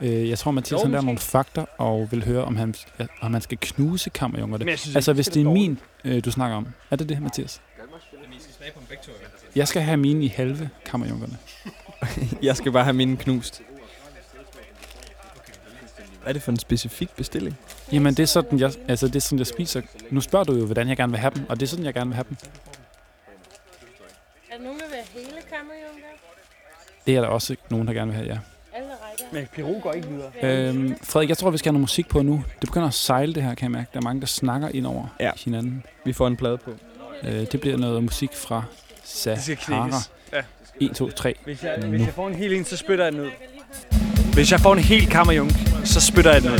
Øh, 0.00 0.28
jeg 0.28 0.38
tror, 0.38 0.50
Mathias 0.50 0.82
han 0.82 0.92
der 0.92 1.00
nogle 1.00 1.18
fakta, 1.18 1.64
og 1.78 2.08
vil 2.10 2.24
høre, 2.24 2.44
om 2.44 2.56
han, 2.56 2.74
om 3.20 3.32
han 3.32 3.42
skal 3.42 3.58
knuse 3.60 4.10
kammerjunkerne. 4.10 4.70
Altså, 4.70 5.12
hvis 5.12 5.26
det 5.28 5.42
er 5.42 5.46
er 5.46 5.50
min, 5.50 5.78
øh, 6.04 6.24
du 6.24 6.30
snakker 6.30 6.56
om. 6.56 6.66
Er 6.90 6.96
det 6.96 7.08
det, 7.08 7.22
Mathias? 7.22 7.60
Jeg 9.56 9.68
skal 9.68 9.82
have 9.82 9.96
mine 9.96 10.24
i 10.24 10.28
halve 10.28 10.70
kammerjunkerne. 10.84 11.38
Jeg 12.42 12.56
skal 12.56 12.72
bare 12.72 12.84
have 12.84 12.94
mine 12.94 13.16
knust. 13.16 13.62
Hvad 16.22 16.30
er 16.30 16.32
det 16.32 16.42
for 16.42 16.50
en 16.52 16.58
specifik 16.58 17.10
bestilling? 17.16 17.58
Jamen, 17.92 18.14
det 18.14 18.22
er 18.22 18.26
sådan, 18.26 18.58
jeg, 18.58 18.72
altså, 18.88 19.06
det 19.06 19.16
er 19.16 19.20
sådan, 19.20 19.38
jeg 19.38 19.46
spiser. 19.46 19.82
Nu 20.10 20.20
spørger 20.20 20.44
du 20.44 20.52
jo, 20.56 20.64
hvordan 20.64 20.88
jeg 20.88 20.96
gerne 20.96 21.12
vil 21.12 21.20
have 21.20 21.32
dem, 21.34 21.46
og 21.48 21.60
det 21.60 21.66
er 21.66 21.70
sådan, 21.70 21.84
jeg 21.84 21.94
gerne 21.94 22.08
vil 22.10 22.14
have 22.14 22.24
dem. 22.28 22.36
Er 24.50 24.56
der 24.56 24.64
nogen, 24.64 24.78
der 24.80 24.86
vil 24.86 24.96
have 24.96 25.24
hele 25.24 25.40
kammerjunker? 25.48 26.08
Det 27.06 27.16
er 27.16 27.20
der 27.20 27.28
også 27.28 27.56
nogen, 27.70 27.86
der 27.86 27.92
gerne 27.94 28.10
vil 28.12 28.16
have, 28.16 28.26
ja. 28.28 28.38
Alle 28.74 28.88
rækker. 28.88 29.24
Men 29.32 29.46
Peru 29.54 29.80
går 29.80 29.92
ikke 29.92 30.08
videre. 30.08 30.68
Øhm, 30.68 30.96
Frederik, 31.02 31.28
jeg 31.28 31.38
tror, 31.38 31.50
vi 31.50 31.58
skal 31.58 31.68
have 31.68 31.72
noget 31.72 31.80
musik 31.82 32.08
på 32.08 32.22
nu. 32.22 32.44
Det 32.60 32.68
begynder 32.68 32.88
at 32.88 32.94
sejle 32.94 33.34
det 33.34 33.42
her, 33.42 33.54
kan 33.54 33.64
jeg 33.64 33.70
mærke. 33.70 33.88
Der 33.92 33.98
er 33.98 34.02
mange, 34.02 34.20
der 34.20 34.26
snakker 34.26 34.68
ind 34.68 34.86
over 34.86 35.06
Ja. 35.20 35.30
hinanden. 35.44 35.82
Vi 36.04 36.12
får 36.12 36.26
en 36.26 36.36
plade 36.36 36.58
på. 36.58 36.70
Øh, 37.24 37.32
det 37.52 37.60
bliver 37.60 37.76
noget 37.76 38.02
musik 38.02 38.30
fra 38.36 38.62
Det 39.02 39.08
skal 39.42 39.58
Sahara. 39.66 40.00
Ja. 40.32 40.40
1, 40.80 40.90
2, 40.96 41.10
3. 41.10 41.34
Hvis 41.44 41.62
jeg, 41.62 41.78
Nu. 41.82 41.86
hvis 41.86 42.00
jeg 42.00 42.14
får 42.14 42.28
en 42.28 42.34
hel 42.34 42.52
en, 42.52 42.64
så 42.64 42.76
spytter 42.76 43.04
jeg 43.04 43.12
den 43.12 43.20
ud. 43.20 43.30
Hvis 44.34 44.52
jeg 44.52 44.60
får 44.60 44.72
en 44.72 44.78
hel 44.78 45.06
kammerjunk, 45.10 45.52
så 45.84 46.00
spytter 46.00 46.32
jeg 46.32 46.42
den 46.42 46.50
ud. 46.50 46.58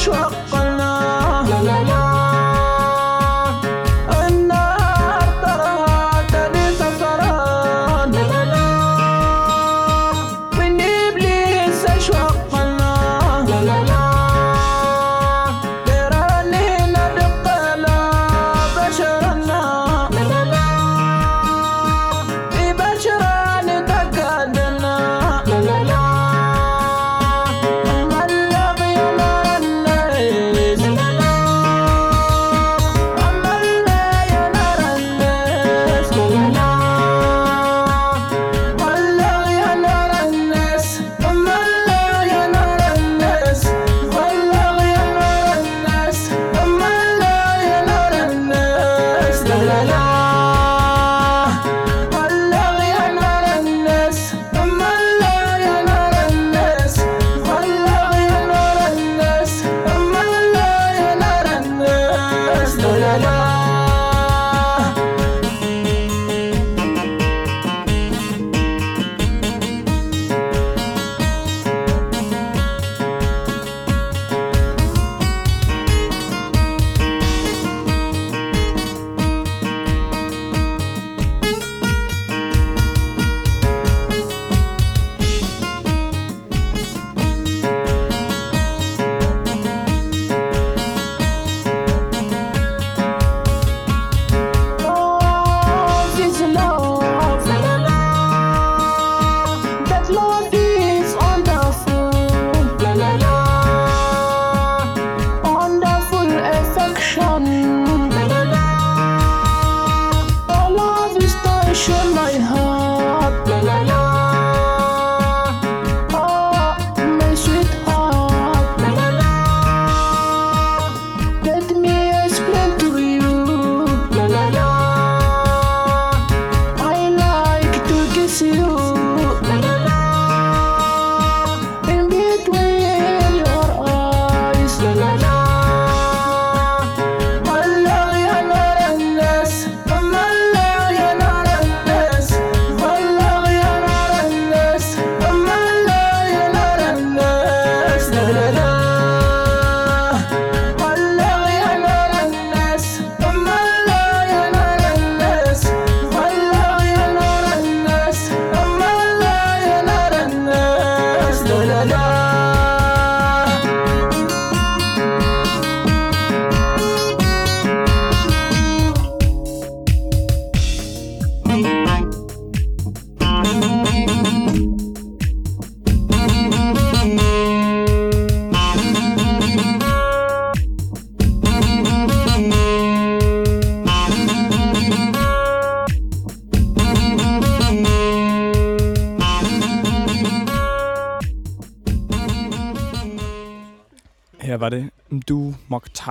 Truck 0.00 0.49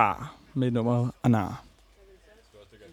Mokhtar 0.00 0.34
med 0.54 0.70
nummeret 0.70 1.10
Anar. 1.24 1.64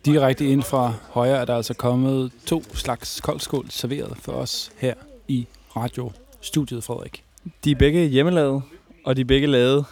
Direkte 0.05 0.45
ind 0.45 0.63
fra 0.63 0.93
højre 1.09 1.37
er 1.41 1.45
der 1.45 1.55
altså 1.55 1.73
kommet 1.73 2.31
to 2.45 2.63
slags 2.73 3.21
koldskål 3.21 3.65
serveret 3.69 4.17
for 4.17 4.31
os 4.31 4.71
her 4.77 4.93
i 5.27 5.47
radiostudiet, 5.75 6.83
Frederik. 6.83 7.23
De 7.63 7.71
er 7.71 7.75
begge 7.75 8.05
hjemmelavet, 8.05 8.63
og 9.05 9.15
de 9.15 9.21
er 9.21 9.25
begge 9.25 9.47
lavet 9.47 9.85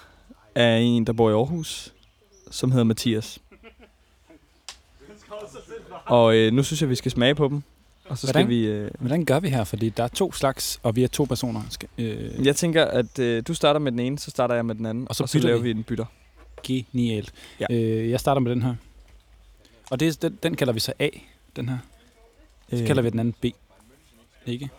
af 0.56 0.78
en, 0.78 1.08
der 1.08 1.14
bor 1.14 1.30
i 1.30 1.34
Aarhus, 1.34 1.94
som 2.52 2.72
hedder 2.72 2.86
Mathias. 2.86 3.40
Og 6.06 6.36
øh, 6.36 6.54
nu 6.54 6.64
synes 6.64 6.82
jeg, 6.82 6.90
vi 6.90 6.96
skal 6.96 7.12
smage 7.12 7.36
på 7.36 7.48
dem. 7.48 7.64
Og 8.10 8.18
så 8.18 8.28
Hvordan? 8.28 8.46
skal 8.46 8.50
vi... 8.50 8.66
Øh, 8.66 8.92
Hvordan 9.00 9.26
gør 9.26 9.40
vi 9.40 9.50
her? 9.50 9.64
Fordi 9.64 9.90
der 9.90 10.04
er 10.04 10.08
to 10.08 10.32
slags, 10.32 10.80
og 10.84 10.96
vi 10.96 11.04
er 11.04 11.08
to 11.08 11.24
personer. 11.24 11.62
Skal, 11.70 11.90
øh, 11.98 12.46
jeg 12.46 12.56
tænker, 12.56 12.86
at 12.86 13.20
øh, 13.20 13.44
du 13.48 13.54
starter 13.54 13.80
med 13.80 13.92
den 13.92 14.00
ene, 14.00 14.20
så 14.20 14.32
starter 14.32 14.56
jeg 14.56 14.66
med 14.66 14.76
den 14.76 14.86
anden. 14.86 15.08
Og 15.10 15.16
så 15.16 15.24
og 15.24 15.30
så 15.30 15.38
bytter 15.38 15.48
laver 15.50 15.62
vi. 15.62 15.74
vi 15.74 15.78
en 15.78 15.84
bytter. 15.84 16.06
Genialt. 16.64 17.34
Ja. 17.60 17.66
Øh, 17.70 18.10
jeg 18.10 18.20
starter 18.20 18.42
med 18.42 18.52
den 18.52 18.62
her. 18.62 18.76
Og 19.92 20.00
det, 20.00 20.22
den, 20.22 20.40
den 20.44 20.56
kalder 20.56 20.74
vi 20.74 20.80
så 20.80 20.94
A, 21.00 21.10
den 21.56 21.70
her. 21.70 21.78
Så 22.70 22.76
Øh, 22.82 22.88
kalder 22.88 23.02
vi 23.02 23.10
den 23.10 23.20
anden 23.20 23.34
B. 23.42 23.46
Ikke? 24.46 24.70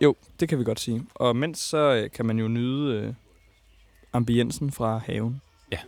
Jo, 0.00 0.16
det 0.40 0.48
kan 0.48 0.58
vi 0.58 0.64
godt 0.64 0.80
sige. 0.80 1.02
Og 1.14 1.36
mens 1.36 1.58
så 1.58 1.78
øh, 1.94 2.10
kan 2.10 2.26
man 2.26 2.38
jo 2.38 2.48
nyde 2.48 2.94
øh, 2.94 3.14
ambiensen 4.12 4.70
fra 4.72 4.98
haven. 5.06 5.40
Ja. 5.72 5.78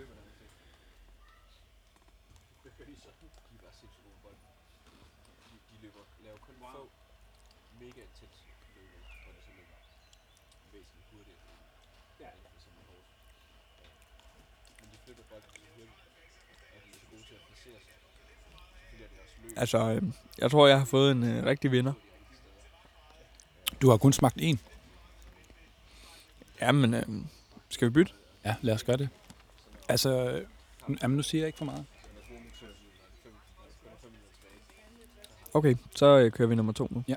Altså, 19.58 19.78
øh, 19.78 20.02
jeg 20.38 20.50
tror, 20.50 20.66
jeg 20.66 20.78
har 20.78 20.84
fået 20.84 21.12
en 21.12 21.24
øh, 21.24 21.44
rigtig 21.44 21.72
vinder. 21.72 21.92
Du 23.82 23.90
har 23.90 23.96
kun 23.96 24.12
smagt 24.12 24.36
en. 24.38 24.60
Jamen, 26.60 26.94
øh, 26.94 27.02
skal 27.68 27.88
vi 27.88 27.90
bytte? 27.90 28.12
Ja, 28.44 28.54
lad 28.62 28.74
os 28.74 28.84
gøre 28.84 28.96
det. 28.96 29.08
Altså, 29.88 30.30
øh, 30.30 30.46
jamen, 31.02 31.16
nu 31.16 31.22
siger 31.22 31.42
jeg 31.42 31.46
ikke 31.46 31.58
for 31.58 31.64
meget. 31.64 31.84
Okay, 35.54 35.74
så 35.94 36.18
øh, 36.18 36.32
kører 36.32 36.48
vi 36.48 36.54
nummer 36.54 36.72
to 36.72 36.88
nu. 36.90 37.04
Ja. 37.08 37.14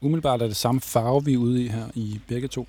Umiddelbart 0.00 0.42
er 0.42 0.46
det 0.46 0.56
samme 0.56 0.80
farve, 0.80 1.24
vi 1.24 1.34
er 1.34 1.38
ude 1.38 1.64
i 1.64 1.68
her 1.68 1.88
i 1.94 2.20
begge 2.28 2.48
to. 2.48 2.68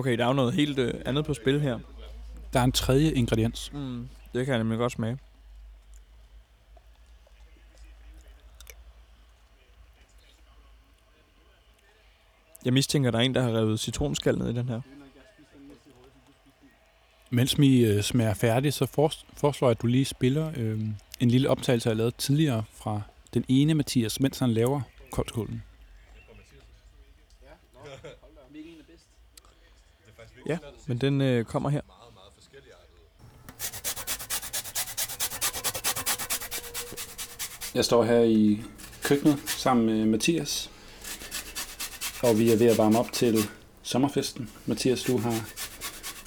Okay, 0.00 0.18
der 0.18 0.24
er 0.24 0.28
jo 0.28 0.34
noget 0.34 0.54
helt 0.54 0.78
øh, 0.78 0.94
andet 1.06 1.24
på 1.24 1.34
spil 1.34 1.60
her. 1.60 1.78
Der 2.52 2.60
er 2.60 2.64
en 2.64 2.72
tredje 2.72 3.10
ingrediens. 3.12 3.72
Mm, 3.72 4.08
det 4.34 4.46
kan 4.46 4.54
jeg 4.54 4.58
nemlig 4.58 4.78
godt 4.78 4.92
smage. 4.92 5.18
Jeg 12.64 12.72
mistænker, 12.72 13.10
der 13.10 13.18
er 13.18 13.22
en, 13.22 13.34
der 13.34 13.42
har 13.42 13.52
revet 13.52 13.80
citronskallen 13.80 14.42
ned 14.42 14.50
i 14.50 14.58
den 14.58 14.68
her. 14.68 14.80
Mens 17.30 17.58
vi 17.58 17.84
øh, 17.84 18.02
smager 18.02 18.34
færdig, 18.34 18.72
så 18.72 18.86
foreslår 19.36 19.68
jeg, 19.68 19.70
at 19.70 19.82
du 19.82 19.86
lige 19.86 20.04
spiller 20.04 20.52
øh, 20.56 20.80
en 21.20 21.30
lille 21.30 21.50
optagelse, 21.50 21.88
jeg 21.88 21.96
lavede 21.96 22.16
tidligere 22.18 22.64
fra 22.72 23.02
den 23.34 23.44
ene 23.48 23.74
Mathias, 23.74 24.20
mens 24.20 24.38
han 24.38 24.50
laver 24.50 24.80
koldskålen. 25.10 25.62
Ja, 30.46 30.58
men 30.86 30.98
den 30.98 31.20
øh, 31.20 31.44
kommer 31.44 31.68
her. 31.68 31.80
Jeg 37.74 37.84
står 37.84 38.04
her 38.04 38.20
i 38.20 38.62
køkkenet 39.02 39.38
sammen 39.46 39.86
med 39.86 40.06
Mathias, 40.06 40.70
og 42.22 42.38
vi 42.38 42.52
er 42.52 42.56
ved 42.56 42.66
at 42.66 42.78
varme 42.78 42.98
op 42.98 43.12
til 43.12 43.38
sommerfesten. 43.82 44.50
Mathias, 44.66 45.02
du 45.02 45.18
har 45.18 45.44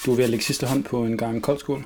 du 0.06 0.12
er 0.12 0.16
ved 0.16 0.24
at 0.24 0.30
lægge 0.30 0.46
sidste 0.46 0.68
hånd 0.68 0.84
på 0.84 1.06
en 1.06 1.18
gang 1.18 1.44
koldskål. 1.44 1.84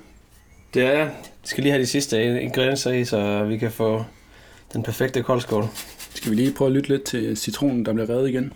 Det 0.73 0.83
er 0.83 0.91
jeg. 0.91 1.11
Skal 1.43 1.63
lige 1.63 1.71
have 1.71 1.81
de 1.81 1.87
sidste 1.87 2.41
ingredienser 2.41 2.91
i, 2.91 3.05
så 3.05 3.43
vi 3.43 3.57
kan 3.57 3.71
få 3.71 4.05
den 4.73 4.83
perfekte 4.83 5.23
koldskål. 5.23 5.65
Skal 6.13 6.31
vi 6.31 6.35
lige 6.35 6.53
prøve 6.53 6.67
at 6.67 6.73
lytte 6.73 6.89
lidt 6.89 7.03
til 7.03 7.37
citronen, 7.37 7.85
der 7.85 7.93
bliver 7.93 8.09
revet 8.09 8.29
igen? 8.29 8.53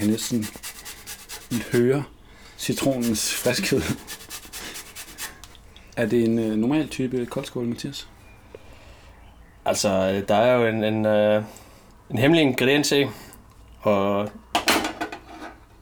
Kan 0.00 0.08
næsten 0.10 0.46
høre 1.72 2.04
citronens 2.58 3.34
friskhed. 3.34 3.80
Er 5.96 6.06
det 6.06 6.24
en 6.24 6.38
øh, 6.38 6.56
normal 6.56 6.88
type 6.88 7.26
koldskål, 7.26 7.64
Mathias? 7.66 8.08
Altså, 9.64 10.22
der 10.28 10.34
er 10.34 10.54
jo 10.54 10.66
en, 10.66 10.84
en, 10.84 11.06
øh, 11.06 11.42
en 12.10 12.18
hemmelig 12.18 12.42
ingrediens 12.42 12.92
i, 12.92 13.06
og 13.80 14.30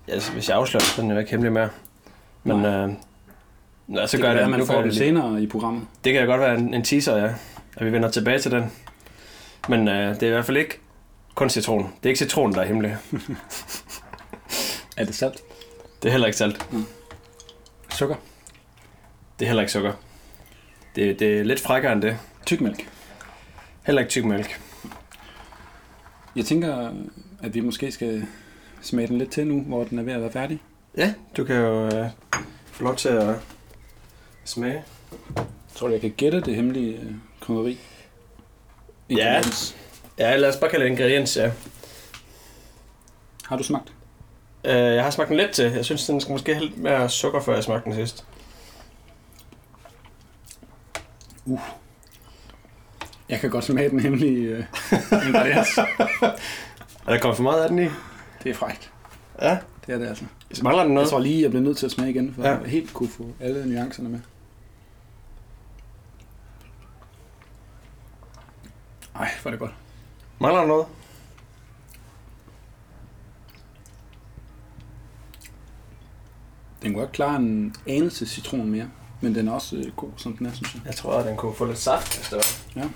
altså, 0.08 0.32
hvis 0.32 0.48
jeg 0.48 0.56
afslører, 0.56 0.80
det, 0.80 0.88
så 0.88 1.00
er 1.00 1.04
den 1.04 1.12
jo 1.12 1.18
ikke 1.18 1.30
hemmelig 1.30 1.52
mere. 1.52 1.70
Men 2.44 2.64
øh, 2.64 2.88
Nå, 3.86 4.06
så 4.06 4.16
det 4.16 4.22
gør 4.24 4.28
det, 4.28 4.36
være, 4.36 4.44
at 4.44 4.50
man 4.50 4.66
får 4.66 4.74
det 4.74 4.84
lige. 4.84 4.98
senere 4.98 5.42
i 5.42 5.46
programmet. 5.46 5.86
Det 6.04 6.12
kan 6.12 6.26
godt 6.26 6.40
være 6.40 6.58
en, 6.58 6.74
en 6.74 6.84
teaser, 6.84 7.16
ja. 7.16 7.30
At 7.76 7.86
vi 7.86 7.92
vender 7.92 8.10
tilbage 8.10 8.38
til 8.38 8.50
den. 8.50 8.72
Men 9.68 9.88
øh, 9.88 10.14
det 10.14 10.22
er 10.22 10.26
i 10.26 10.30
hvert 10.30 10.46
fald 10.46 10.56
ikke 10.56 10.80
kun 11.34 11.50
citron. 11.50 11.82
Det 11.82 12.04
er 12.04 12.08
ikke 12.08 12.18
citron, 12.18 12.52
der 12.52 12.60
er 12.60 12.66
hemmelig. 12.66 12.96
Er 14.98 15.04
det 15.04 15.14
salt? 15.14 15.42
Det 16.02 16.08
er 16.08 16.12
heller 16.12 16.26
ikke 16.26 16.38
salt. 16.38 16.66
Sukker? 17.90 18.16
Det 19.38 19.44
er 19.44 19.48
heller 19.48 19.62
ikke 19.62 19.72
sukker. 19.72 19.92
Det, 20.96 21.18
det 21.18 21.38
er 21.38 21.44
lidt 21.44 21.60
frækkere 21.60 21.92
end 21.92 22.02
det. 22.02 22.18
Tykmælk? 22.46 22.88
Heller 23.86 24.00
ikke 24.00 24.10
tykmælk. 24.10 24.60
Jeg 26.36 26.44
tænker, 26.44 26.92
at 27.42 27.54
vi 27.54 27.60
måske 27.60 27.92
skal 27.92 28.26
smage 28.80 29.08
den 29.08 29.18
lidt 29.18 29.30
til 29.30 29.46
nu, 29.46 29.60
hvor 29.60 29.84
den 29.84 29.98
er 29.98 30.02
ved 30.02 30.12
at 30.12 30.20
være 30.20 30.32
færdig. 30.32 30.62
Ja, 30.96 31.14
du 31.36 31.44
kan 31.44 31.56
jo 31.56 31.86
øh, 31.86 32.10
få 32.66 32.84
lov 32.84 32.96
til 32.96 33.08
at 33.08 33.34
smage. 34.44 34.84
Tror 35.74 35.86
du, 35.86 35.92
jeg 35.92 36.00
kan 36.00 36.14
gætte 36.16 36.40
det 36.40 36.54
hemmelige 36.54 36.96
øh, 36.96 37.12
krydderi? 37.40 37.78
Ja. 39.10 39.42
Ja, 40.18 40.36
lad 40.36 40.48
os 40.48 40.56
bare 40.56 40.70
kalde 40.70 40.84
det 40.84 40.90
ingrediens, 40.90 41.36
ja. 41.36 41.52
Har 43.44 43.56
du 43.56 43.62
smagt? 43.62 43.92
Øh, 44.64 44.72
jeg 44.94 45.02
har 45.04 45.10
smagt 45.10 45.28
den 45.28 45.36
lidt 45.36 45.50
til. 45.50 45.64
Jeg 45.72 45.84
synes, 45.84 46.06
den 46.06 46.20
skal 46.20 46.32
måske 46.32 46.54
have 46.54 46.66
lidt 46.66 46.78
mere 46.78 47.08
sukker, 47.08 47.40
før 47.40 47.54
jeg 47.54 47.64
smagte 47.64 47.84
den 47.84 47.94
sidst. 47.94 48.24
Uh. 51.46 51.60
Jeg 53.28 53.40
kan 53.40 53.50
godt 53.50 53.64
smage 53.64 53.90
den 53.90 54.00
hemmelige 54.00 54.46
øh, 54.48 54.64
ingrediens. 55.26 55.78
Er 55.78 57.12
der 57.12 57.18
kommet 57.18 57.36
for 57.36 57.42
meget 57.42 57.62
af 57.62 57.68
den 57.68 57.78
i? 57.78 57.88
Det 58.44 58.50
er 58.50 58.54
frækt. 58.54 58.92
Ja. 59.42 59.58
Det 59.86 59.94
er 59.94 59.98
det 59.98 60.08
altså. 60.08 60.24
Så 60.52 60.64
mangler 60.64 60.82
den 60.84 60.94
noget? 60.94 61.06
Jeg 61.06 61.10
tror 61.10 61.18
lige, 61.20 61.42
jeg 61.42 61.50
bliver 61.50 61.62
nødt 61.64 61.76
til 61.78 61.86
at 61.86 61.92
smage 61.92 62.10
igen, 62.10 62.34
for 62.34 62.42
Ja. 62.42 62.60
at 62.60 62.70
helt 62.70 62.94
kunne 62.94 63.08
få 63.08 63.26
alle 63.40 63.66
nuancerne 63.74 64.08
med. 64.08 64.20
Ej, 69.14 69.28
hvor 69.42 69.48
er 69.48 69.50
det 69.52 69.60
godt. 69.60 69.72
Mangler 70.40 70.60
der 70.60 70.68
noget? 70.68 70.86
Den 76.88 76.94
kunne 76.94 77.04
godt 77.04 77.12
klare 77.12 77.36
en 77.36 77.74
anelse 77.86 78.26
citron 78.26 78.70
mere, 78.70 78.90
men 79.20 79.34
den 79.34 79.48
er 79.48 79.52
også 79.52 79.76
øh, 79.76 79.92
god, 79.96 80.10
som 80.16 80.36
den 80.36 80.46
er, 80.46 80.52
synes 80.52 80.74
jeg. 80.74 80.82
Jeg 80.86 80.94
tror, 80.94 81.12
at 81.12 81.26
den 81.26 81.36
kunne 81.36 81.54
få 81.54 81.64
lidt 81.64 81.78
saft, 81.78 82.16
hvis 82.16 82.28
det 82.28 82.36
var. 82.36 82.82
Ja. 82.82 82.88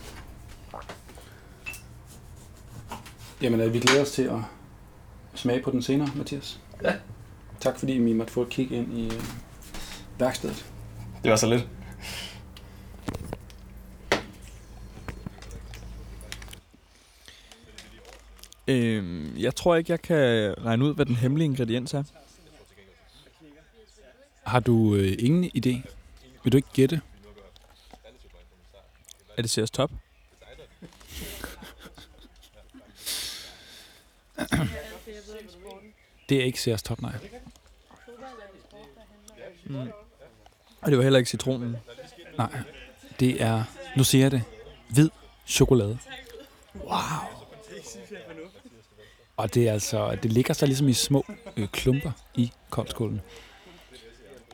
Jamen, 3.42 3.60
øh, 3.60 3.72
vi 3.72 3.80
glæder 3.80 4.02
os 4.02 4.10
til 4.10 4.22
at 4.22 4.38
smage 5.34 5.62
på 5.62 5.70
den 5.70 5.82
senere, 5.82 6.08
Mathias. 6.16 6.60
Ja. 6.82 6.94
Tak 7.60 7.78
fordi 7.78 7.92
vi 7.92 8.12
måtte 8.12 8.32
få 8.32 8.42
et 8.42 8.48
kig 8.48 8.72
ind 8.72 8.98
i 8.98 9.06
øh, 9.06 9.22
værkstedet. 10.18 10.66
Det 11.22 11.30
var 11.30 11.36
så 11.36 11.46
lidt. 11.46 11.68
Øhm, 18.68 19.36
jeg 19.38 19.54
tror 19.54 19.76
ikke, 19.76 19.92
jeg 19.92 20.02
kan 20.02 20.54
regne 20.64 20.84
ud, 20.84 20.94
hvad 20.94 21.06
den 21.06 21.16
hemmelige 21.16 21.44
ingrediens 21.44 21.94
er. 21.94 22.02
Har 24.44 24.60
du 24.60 24.94
øh, 24.94 25.16
ingen 25.18 25.44
idé? 25.44 25.88
Vil 26.44 26.52
du 26.52 26.56
ikke 26.56 26.68
gætte? 26.72 27.00
Er 29.36 29.42
det 29.42 29.50
Sears 29.50 29.70
Top? 29.70 29.90
Det 36.28 36.40
er 36.40 36.44
ikke 36.44 36.60
Sears 36.60 36.82
Top, 36.82 37.02
nej. 37.02 37.12
Mm. 39.64 39.90
Og 40.80 40.90
det 40.90 40.98
var 40.98 41.02
heller 41.02 41.18
ikke 41.18 41.30
citronen. 41.30 41.76
Nej, 42.38 42.58
det 43.20 43.42
er, 43.42 43.64
nu 43.96 44.04
siger 44.04 44.24
jeg 44.24 44.30
det, 44.30 44.42
hvid 44.88 45.10
chokolade. 45.46 45.98
Wow. 46.74 46.92
Og 49.36 49.54
det 49.54 49.68
er 49.68 49.72
altså, 49.72 50.18
det 50.22 50.32
ligger 50.32 50.54
så 50.54 50.66
ligesom 50.66 50.88
i 50.88 50.92
små 50.92 51.24
øh, 51.56 51.68
klumper 51.68 52.10
i 52.34 52.52
koldskålen. 52.70 53.20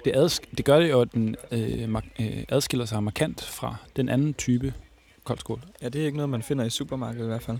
Det, 0.04 0.12
adsk- 0.16 0.54
det 0.56 0.64
gør 0.64 0.80
det 0.80 0.90
jo, 0.90 1.00
at 1.00 1.12
den 1.14 1.36
øh, 1.50 1.88
mark- 1.88 2.20
øh, 2.20 2.44
adskiller 2.48 2.86
sig 2.86 3.02
markant 3.02 3.44
fra 3.44 3.76
den 3.96 4.08
anden 4.08 4.34
type 4.34 4.74
koldskål. 5.24 5.60
Ja, 5.82 5.88
det 5.88 6.00
er 6.00 6.06
ikke 6.06 6.16
noget, 6.16 6.30
man 6.30 6.42
finder 6.42 6.64
i 6.64 6.70
supermarkedet 6.70 7.24
i 7.24 7.28
hvert 7.28 7.42
fald. 7.42 7.58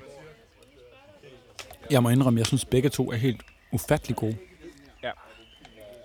Jeg 1.91 2.03
må 2.03 2.09
indrømme, 2.09 2.39
jeg 2.39 2.47
synes 2.47 2.65
begge 2.65 2.89
to 2.89 3.13
er 3.13 3.17
helt 3.17 3.41
ufattelig 3.73 4.17
gode. 4.17 4.37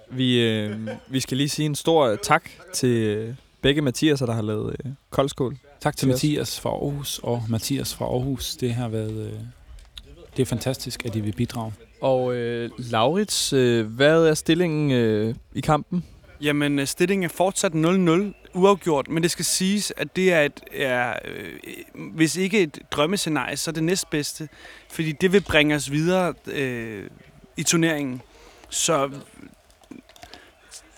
Vi, 0.09 0.41
øh, 0.41 0.87
vi 1.07 1.19
skal 1.19 1.37
lige 1.37 1.49
sige 1.49 1.65
en 1.65 1.75
stor 1.75 2.15
tak 2.15 2.49
til 2.73 2.89
øh, 2.89 3.35
begge 3.61 3.81
Mathiaser, 3.81 4.25
der 4.25 4.33
har 4.33 4.41
lavet 4.41 4.75
øh, 4.85 4.91
koldskål. 5.09 5.57
Tak 5.81 5.97
til. 5.97 6.07
Mathias 6.07 6.59
fra 6.59 6.69
Aarhus 6.69 7.19
og 7.23 7.43
Mathias 7.49 7.95
fra 7.95 8.05
Aarhus. 8.05 8.55
Det 8.55 8.73
har 8.73 8.87
været 8.87 9.27
øh, 9.33 9.39
det 10.37 10.41
er 10.41 10.45
fantastisk, 10.45 11.05
at 11.05 11.13
de 11.13 11.21
vil 11.21 11.31
bidrage. 11.31 11.73
Og 12.01 12.35
øh, 12.35 12.69
Laurits, 12.77 13.53
øh, 13.53 13.85
hvad 13.87 14.25
er 14.25 14.33
stillingen 14.33 14.91
øh, 14.91 15.35
i 15.53 15.61
kampen? 15.61 16.03
Jamen, 16.41 16.79
øh, 16.79 16.87
stillingen 16.87 17.23
er 17.23 17.33
fortsat 17.33 17.73
0-0 17.73 18.33
uafgjort, 18.53 19.07
men 19.07 19.23
det 19.23 19.31
skal 19.31 19.45
siges, 19.45 19.93
at 19.97 20.15
det 20.15 20.33
er, 20.33 20.41
et, 20.41 20.63
er 20.71 21.13
øh, 21.25 21.53
hvis 22.13 22.35
ikke 22.35 22.61
et 22.61 22.79
drømmescenarie, 22.91 23.57
så 23.57 23.71
er 23.71 23.73
det 23.73 23.83
næstbedste, 23.83 24.49
fordi 24.89 25.11
det 25.11 25.33
vil 25.33 25.41
bringe 25.41 25.75
os 25.75 25.91
videre 25.91 26.33
øh, 26.47 27.09
i 27.57 27.63
turneringen. 27.63 28.21
Så, 28.69 29.11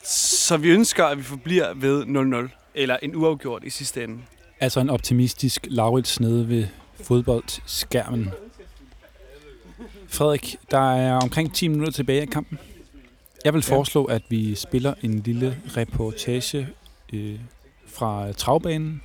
så 0.03 0.57
vi 0.57 0.69
ønsker, 0.69 1.05
at 1.05 1.17
vi 1.17 1.23
forbliver 1.23 1.73
ved 1.73 2.03
0-0, 2.47 2.71
eller 2.75 2.97
en 3.01 3.15
uafgjort 3.15 3.63
i 3.63 3.69
sidste 3.69 4.03
ende. 4.03 4.17
Altså 4.59 4.79
en 4.79 4.89
optimistisk 4.89 5.67
Laurits 5.69 6.19
nede 6.19 6.49
ved 6.49 6.67
fodboldskærmen. 7.03 8.29
Frederik, 10.07 10.55
der 10.71 10.95
er 10.95 11.13
omkring 11.13 11.53
10 11.53 11.67
minutter 11.67 11.93
tilbage 11.93 12.23
i 12.23 12.25
kampen. 12.25 12.59
Jeg 13.45 13.53
vil 13.53 13.61
foreslå, 13.61 14.05
at 14.05 14.21
vi 14.29 14.55
spiller 14.55 14.93
en 15.01 15.19
lille 15.19 15.61
reportage 15.77 16.67
øh, 17.13 17.39
fra 17.87 18.31
travbanen, 18.31 19.01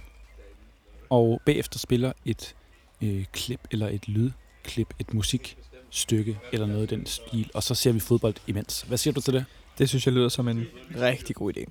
og 1.10 1.42
bagefter 1.46 1.78
spiller 1.78 2.12
et 2.24 2.54
øh, 3.02 3.24
klip 3.32 3.60
eller 3.70 3.88
et 3.88 4.08
lydklip, 4.08 4.94
et 4.98 5.14
musikstykke 5.14 6.38
eller 6.52 6.66
noget 6.66 6.92
i 6.92 6.94
den 6.94 7.06
stil, 7.06 7.50
og 7.54 7.62
så 7.62 7.74
ser 7.74 7.92
vi 7.92 8.00
fodbold 8.00 8.34
imens. 8.46 8.82
Hvad 8.82 8.98
siger 8.98 9.14
du 9.14 9.20
til 9.20 9.34
det? 9.34 9.44
Det 9.78 9.88
synes 9.88 10.06
jeg 10.06 10.14
lyder 10.14 10.28
som 10.28 10.48
en 10.48 10.66
rigtig 11.00 11.36
god 11.36 11.52
idé. 11.56 11.64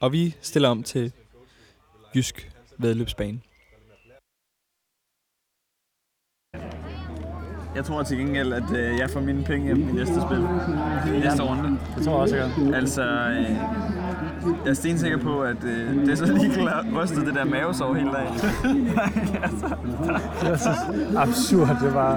Og 0.00 0.12
vi 0.12 0.34
stiller 0.42 0.68
om 0.68 0.82
til 0.82 1.12
Jysk 2.14 2.52
vedløbsbane. 2.78 3.40
Jeg 7.76 7.84
tror 7.84 8.02
til 8.02 8.18
gengæld, 8.18 8.52
at 8.52 8.62
øh, 8.76 8.98
jeg 8.98 9.10
får 9.10 9.20
mine 9.20 9.42
penge 9.44 9.66
hjem 9.66 9.88
i 9.88 9.92
næste 9.92 10.14
spil. 10.20 10.46
I 11.16 11.20
næste 11.20 11.42
runde. 11.42 11.78
Det 11.96 12.04
tror 12.04 12.12
jeg 12.12 12.20
også, 12.20 12.36
jeg 12.36 12.50
gør. 12.70 12.76
Altså, 12.76 13.02
øh, 13.02 13.50
jeg 14.64 14.70
er 14.70 14.74
stensikker 14.74 15.18
på, 15.18 15.40
at 15.40 15.64
øh, 15.64 15.94
det 15.94 16.10
er 16.10 16.14
så 16.14 16.32
lige 16.32 16.50
klart 16.54 16.84
rystet 16.96 17.26
det 17.26 17.34
der 17.34 17.44
mavesår 17.44 17.94
hele 17.94 18.10
dagen. 18.12 18.34
altså, 19.42 19.74
Det 20.40 20.50
var 20.50 20.56
så 20.56 20.70
absurd. 21.16 21.76
Det 21.82 21.94
var, 21.94 22.16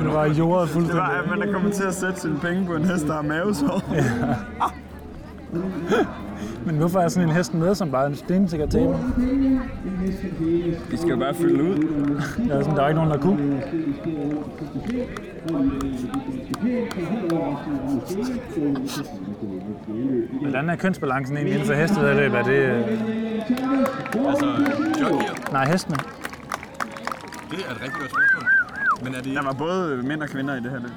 det 0.00 0.12
var 0.14 0.24
jordet 0.26 0.66
det 0.68 0.72
fuldstændig. 0.72 1.02
var, 1.02 1.22
at 1.24 1.30
man 1.38 1.48
er 1.48 1.52
kommet 1.52 1.72
til 1.72 1.84
at 1.84 1.94
sætte 1.94 2.20
sine 2.20 2.38
penge 2.42 2.66
på 2.66 2.74
en 2.74 2.84
hest, 2.84 3.06
der 3.06 3.14
har 3.14 3.22
mavesår. 3.22 3.82
Men 6.66 6.76
hvorfor 6.76 7.00
er 7.00 7.08
sådan 7.08 7.28
en 7.28 7.34
hest 7.34 7.54
med, 7.54 7.74
som 7.74 7.90
bare 7.90 8.02
er 8.04 8.08
en 8.08 8.14
stensikker 8.14 8.66
taber? 8.66 8.98
Vi 10.90 10.96
skal 10.96 11.08
jo 11.10 11.16
bare 11.16 11.34
fylde 11.34 11.62
ud. 11.64 11.76
Der 12.48 12.54
er, 12.58 12.62
sådan, 12.62 12.76
der 12.76 12.82
er 12.82 12.88
ikke 12.88 13.00
nogen, 13.00 13.10
der 13.10 13.18
kunne. 13.18 13.62
Hvordan 20.40 20.70
er 20.70 20.76
kønsbalancen 20.76 21.36
egentlig 21.36 21.54
inden 21.54 21.66
for 21.68 21.74
hestevedløb? 21.74 22.32
Er 22.32 22.42
det... 22.42 22.52
øh, 22.52 22.90
Altså, 24.28 24.46
jockeyer, 25.00 25.52
Nej, 25.52 25.64
hestene. 25.66 25.96
det 27.50 27.58
er 27.68 27.70
et 27.74 27.80
rigtig 27.82 28.00
godt 28.00 28.10
spørgsmål. 28.10 28.44
Men 29.04 29.14
er 29.14 29.20
det 29.22 29.34
Der 29.36 29.42
var 29.42 29.52
både 29.52 30.02
mænd 30.02 30.22
og 30.22 30.28
kvinder 30.28 30.54
i 30.54 30.60
det 30.60 30.70
her 30.70 30.78
løb. 30.80 30.90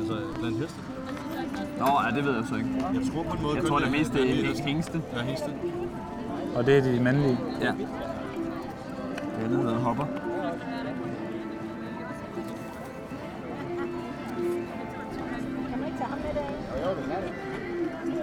altså, 0.00 0.14
blandt 0.40 0.58
heste? 0.58 0.80
Nå, 1.82 1.90
ja, 2.04 2.16
det 2.16 2.24
ved 2.24 2.34
jeg 2.36 2.44
så 2.48 2.54
ikke. 2.54 2.68
Jeg 2.94 3.02
tror 3.12 3.22
på 3.22 3.36
en 3.36 3.42
måde 3.42 3.56
Jeg 3.56 3.64
tror, 3.64 3.78
det 3.78 3.86
er- 3.86 3.90
meste 3.90 4.18
er 4.18 4.22
er 4.42 4.46
heste. 4.46 4.64
hængste. 4.64 5.02
Ja, 5.16 5.22
heste. 5.22 5.50
Og 6.56 6.66
det 6.66 6.76
er 6.78 6.82
de 6.82 7.00
mandlige. 7.00 7.38
Ja. 7.60 7.72
Det 9.36 9.44
andet 9.44 9.58
hedder 9.58 9.78
hopper. 9.78 10.04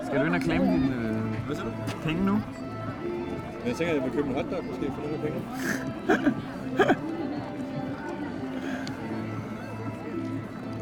Skal 0.05 0.20
du 0.20 0.26
ind 0.26 0.36
og 0.36 0.41
klemme 0.41 0.68
dine 0.74 0.95
øh, 1.49 1.55
penge 2.03 2.26
nu? 2.26 2.41
Jeg 3.66 3.76
tænker, 3.76 3.93
at 3.93 3.95
jeg 3.95 4.03
vil 4.03 4.12
købe 4.14 4.28
en 4.30 4.36
hotdog 4.36 4.66
måske 4.66 4.91
for 4.95 5.01
nogle 5.01 5.16
af 5.16 5.22
penge. 5.22 5.41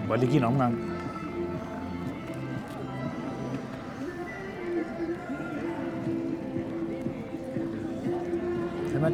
Må 0.08 0.14
jeg 0.14 0.20
lige 0.20 0.32
give 0.32 0.38
en 0.38 0.44
omgang? 0.44 0.97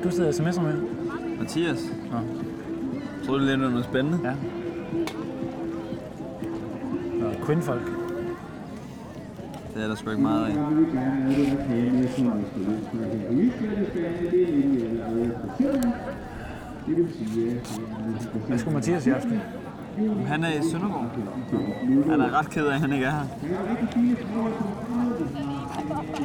Du 0.04 0.12
sidder 0.12 0.28
og 0.28 0.36
sms'er 0.36 0.62
med? 0.62 0.74
Mathias. 1.40 1.94
Nå. 2.12 2.18
Tror 3.26 3.34
du 3.34 3.40
lidt, 3.40 3.60
det 3.60 3.66
er 3.66 3.70
noget 3.70 3.86
spændende? 3.86 4.20
Ja. 4.24 4.34
Nå, 7.20 7.46
Quinn-folk. 7.46 7.92
Det 9.76 9.84
er 9.84 9.88
der 9.88 9.96
sgu 9.96 10.10
ikke 10.10 10.22
meget 10.22 10.46
af. 10.46 10.54
Hvad 18.48 18.58
skulle 18.58 18.74
Mathias 18.74 19.08
i 19.08 19.10
aften? 19.10 19.40
Han 20.28 20.44
er 20.44 20.50
i 20.50 20.62
Sønderborg. 20.72 21.10
Han 22.12 22.22
er 22.22 22.40
ret 22.40 22.50
ked 22.50 22.66
af, 22.66 22.74
at 22.74 22.82
han 22.82 22.94
ikke 22.94 23.06
er 23.06 23.12
her. 23.12 23.26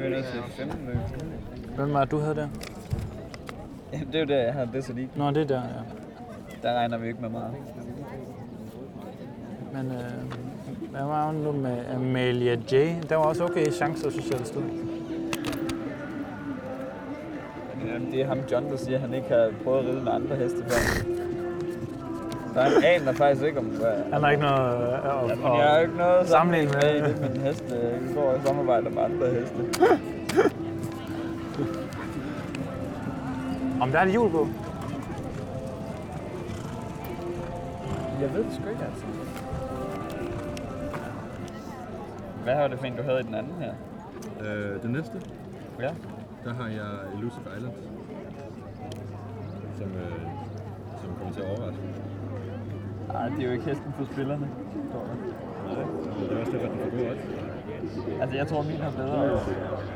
nødt 0.00 0.24
til 0.26 0.42
15 0.48 0.86
løb. 0.86 0.96
Hvem 1.76 1.92
var 1.92 2.00
det, 2.00 2.10
du 2.10 2.18
havde 2.18 2.34
der? 2.34 2.48
Ja, 3.92 3.98
det 3.98 4.14
er 4.14 4.20
jo 4.20 4.26
der, 4.26 4.42
jeg 4.42 4.54
har 4.54 4.64
det 4.64 4.84
så 4.84 4.92
lige. 4.92 5.10
Nå, 5.16 5.30
det 5.30 5.36
er 5.36 5.46
der, 5.46 5.62
ja. 5.62 6.68
Der 6.68 6.74
regner 6.74 6.98
vi 6.98 7.08
ikke 7.08 7.20
med 7.20 7.28
meget. 7.28 7.54
Men 9.72 9.86
øh, 9.86 10.90
hvad 10.90 11.02
var 11.02 11.26
hun 11.26 11.34
nu 11.34 11.52
med 11.52 11.78
Amalia 11.94 12.52
J? 12.72 12.74
Der 13.08 13.16
var 13.16 13.24
også 13.24 13.44
okay 13.44 13.72
chancer, 13.72 14.10
synes 14.10 14.30
jeg, 14.30 14.40
stod. 14.44 14.62
Det 18.12 18.22
er 18.22 18.26
ham 18.26 18.38
John, 18.52 18.70
der 18.70 18.76
siger, 18.76 18.94
at 18.94 19.00
han 19.00 19.14
ikke 19.14 19.28
har 19.28 19.50
prøvet 19.64 19.78
at 19.78 19.94
ride 19.94 20.02
med 20.04 20.12
andre 20.12 20.36
heste 20.36 20.64
før. 20.68 21.13
Så 22.54 22.60
han 22.60 22.84
aner 22.84 23.12
faktisk 23.12 23.44
ikke 23.44 23.58
om, 23.58 23.64
hvad... 23.64 23.92
Han 24.12 24.22
har 24.22 24.30
ikke 24.30 24.42
noget 24.42 24.82
øh, 24.82 25.30
at, 25.30 25.38
Men 25.38 25.46
jeg 25.46 25.68
har 25.70 25.78
ikke 25.78 25.96
noget 25.96 26.28
sammenligne 26.28 26.70
sammenhæng 26.72 27.00
med 27.00 27.08
i 27.08 27.14
med. 27.14 27.22
det, 27.30 27.34
men 27.34 27.40
heste 27.42 27.74
øh, 27.76 28.14
går 28.14 28.34
i 28.34 28.40
samarbejde 28.46 28.90
med 28.90 29.02
andre 29.02 29.26
heste. 29.30 29.84
Om 33.80 33.90
der 33.90 33.98
er 33.98 34.04
det 34.04 34.14
jul 34.14 34.30
på? 34.30 34.48
Jeg 38.20 38.34
ved 38.34 38.44
det 38.44 38.52
sgu 38.54 38.68
ikke, 38.68 38.84
altså. 38.84 39.04
Hvad 42.42 42.54
var 42.54 42.68
det 42.68 42.78
for 42.78 42.86
en, 42.86 42.96
du 42.96 43.02
havde 43.02 43.20
i 43.20 43.22
den 43.22 43.34
anden 43.34 43.54
her? 43.60 43.72
Øh, 44.40 44.82
det 44.82 44.90
næste, 44.90 45.20
Ja. 45.80 45.90
der 46.44 46.54
har 46.54 46.68
jeg 46.68 46.90
Elusive 47.18 47.44
Island. 47.56 47.74
Som, 49.78 49.86
øh, 49.86 50.20
som 51.02 51.14
kommer 51.18 51.34
til 51.34 51.40
at 51.40 51.48
overraske. 51.58 51.80
Nej, 53.14 53.28
det 53.28 53.38
er 53.42 53.46
jo 53.46 53.52
ikke 53.52 53.64
hesten 53.64 53.92
for 53.98 54.04
spillerne. 54.12 54.46
Nej, 54.46 55.74
det 56.28 56.36
er 56.36 56.40
også 56.40 56.52
derfor, 56.52 56.66
den 56.68 56.78
får 56.78 56.90
god 56.96 57.06
odds. 57.10 57.22
Altså, 58.20 58.36
jeg 58.36 58.46
tror, 58.46 58.62
min 58.62 58.80
har 58.80 58.90
bedre. 58.90 59.40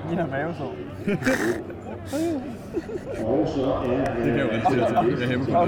Min 0.09 0.19
har 0.19 0.27
mavesår. 0.27 0.75
Det 1.05 1.19
kan 4.25 4.41
jo 4.41 4.49
relatere 4.53 5.05
til 5.05 5.11
det 5.11 5.19
med 5.19 5.27
hjemme. 5.29 5.59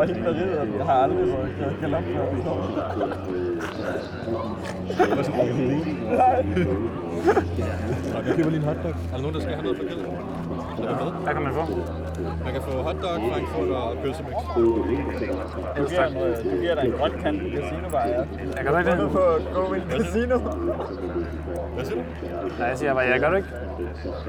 Og 0.00 0.06
hende 0.06 0.22
der 0.24 0.34
rider, 0.34 0.84
har 0.84 0.92
aldrig 0.92 1.28
fået 1.28 1.76
galop 1.80 2.02
før. 2.02 2.24
Det 5.04 5.16
var 5.16 5.22
sådan 5.22 5.40
overhovedet. 5.40 5.86
Nej. 6.12 6.44
Jeg 8.26 8.34
køber 8.36 8.50
lige 8.50 8.60
en 8.60 8.66
hotdog. 8.68 8.90
Er 8.90 8.94
der 9.14 9.18
nogen, 9.22 9.34
der 9.34 9.40
skal 9.40 9.54
have 9.54 9.62
noget 9.62 9.76
for 9.78 9.84
gælden? 9.88 10.06
Er 10.78 11.04
med? 11.04 11.12
Hvad 11.24 11.34
kan 11.34 11.42
man 11.42 11.52
få? 11.54 11.64
Man 12.44 12.52
kan 12.52 12.62
få 12.62 12.82
hotdog, 12.82 13.20
frankfurt 13.32 13.68
og 13.68 13.96
pølsemix. 14.02 14.34
Du 14.56 14.84
giver, 15.88 16.08
du 16.44 16.60
giver 16.60 16.74
dig 16.74 16.84
en 16.84 16.92
grøn 16.92 17.12
kant 17.22 17.42
på 17.42 17.48
casinobar, 17.56 18.06
ja. 18.06 18.20
Jeg 18.56 18.64
gør 18.64 18.78
ikke 18.78 18.90
det. 18.90 18.98
Du 18.98 19.08
på 19.08 19.24
Go 19.54 19.72
Win 19.72 19.82
Casino. 19.90 20.38
Hvad 21.74 21.84
siger 21.84 22.02
du? 22.02 22.04
Nej, 22.58 22.68
jeg 22.68 22.78
siger 22.78 22.94
bare, 22.94 23.04
jeg 23.04 23.20
gør 23.20 23.30
det 23.30 23.36
ikke. 23.36 23.48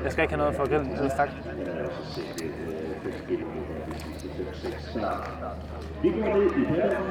Jeg 0.04 0.12
skal 0.12 0.22
ikke 0.22 0.34
have 0.34 0.44
noget 0.44 0.56
for 0.56 0.70
gælden. 0.70 0.92
Ellers 0.92 1.14
tak. 1.14 1.30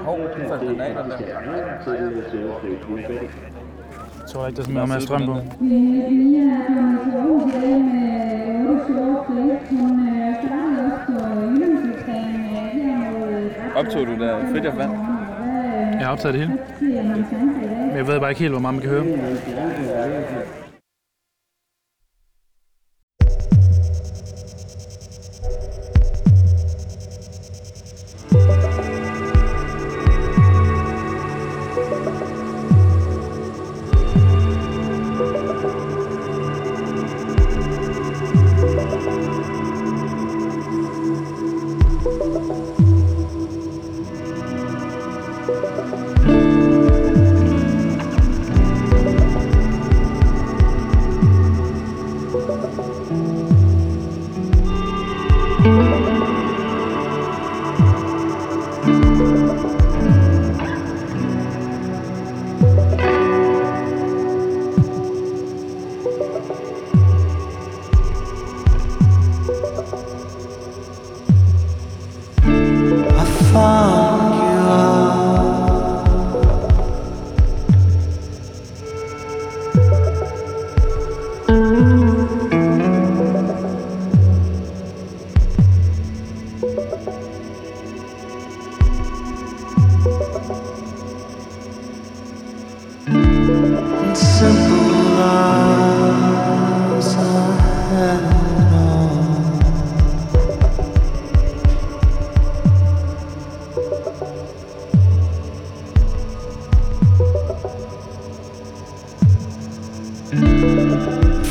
Hov, 0.05 0.19
nu 0.19 0.49
faldt 0.49 0.63
den 0.63 0.81
af, 0.81 0.97
der. 4.37 4.47
Jeg 4.47 4.47
tror 4.47 4.47
ikke, 4.47 4.57
der 4.57 4.63
er 4.63 4.67
så 4.67 4.73
meget 4.73 4.89
med 4.89 5.01
strøm 5.01 5.23
på. 5.27 5.35
Optog 13.77 14.07
du 14.07 14.25
der 14.25 14.39
Fritjof 14.53 14.77
Vand? 14.77 14.93
Jeg 15.99 16.07
har 16.07 16.13
optaget 16.13 16.35
det 16.35 16.43
hele. 16.43 16.59
Men 17.87 17.97
jeg 17.97 18.07
ved 18.07 18.21
bare 18.21 18.31
ikke 18.31 18.41
helt, 18.41 18.53
hvor 18.53 18.61
meget 18.61 18.75
man 18.75 18.83
kan 18.83 18.91
høre. 18.91 20.66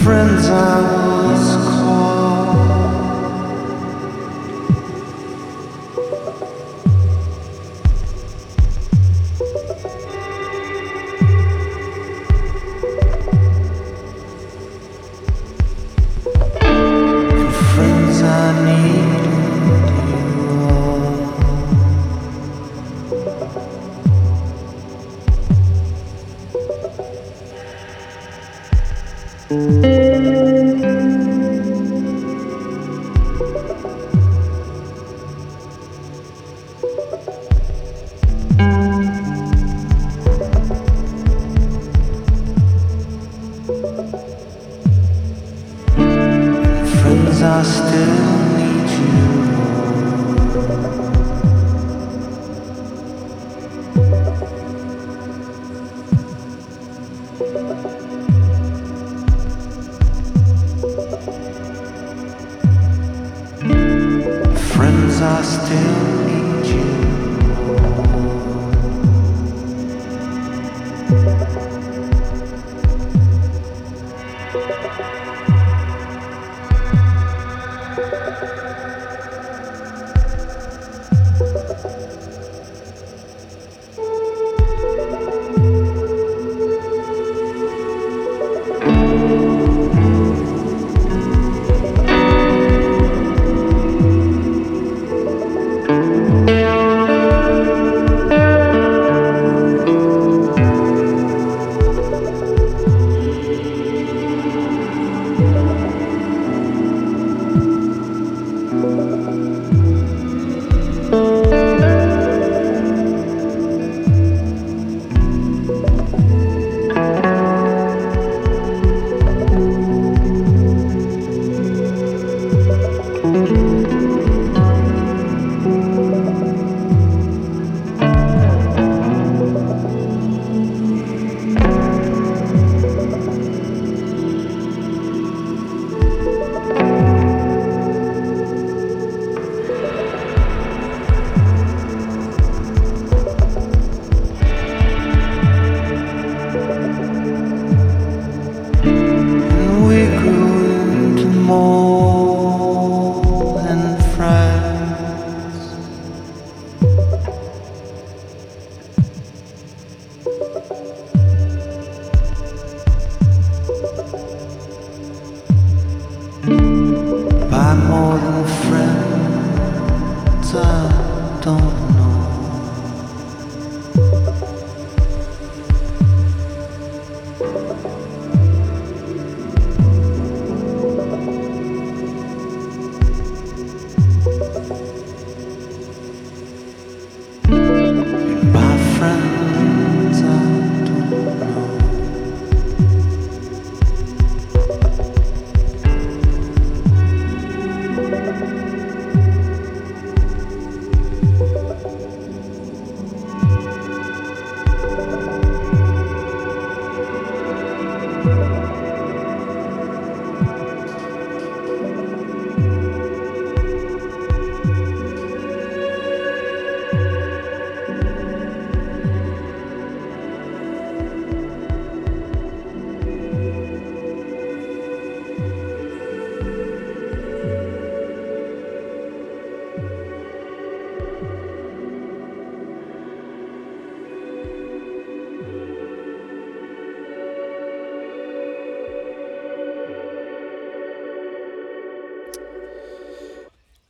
Friends 0.05 0.47
I 0.51 1.04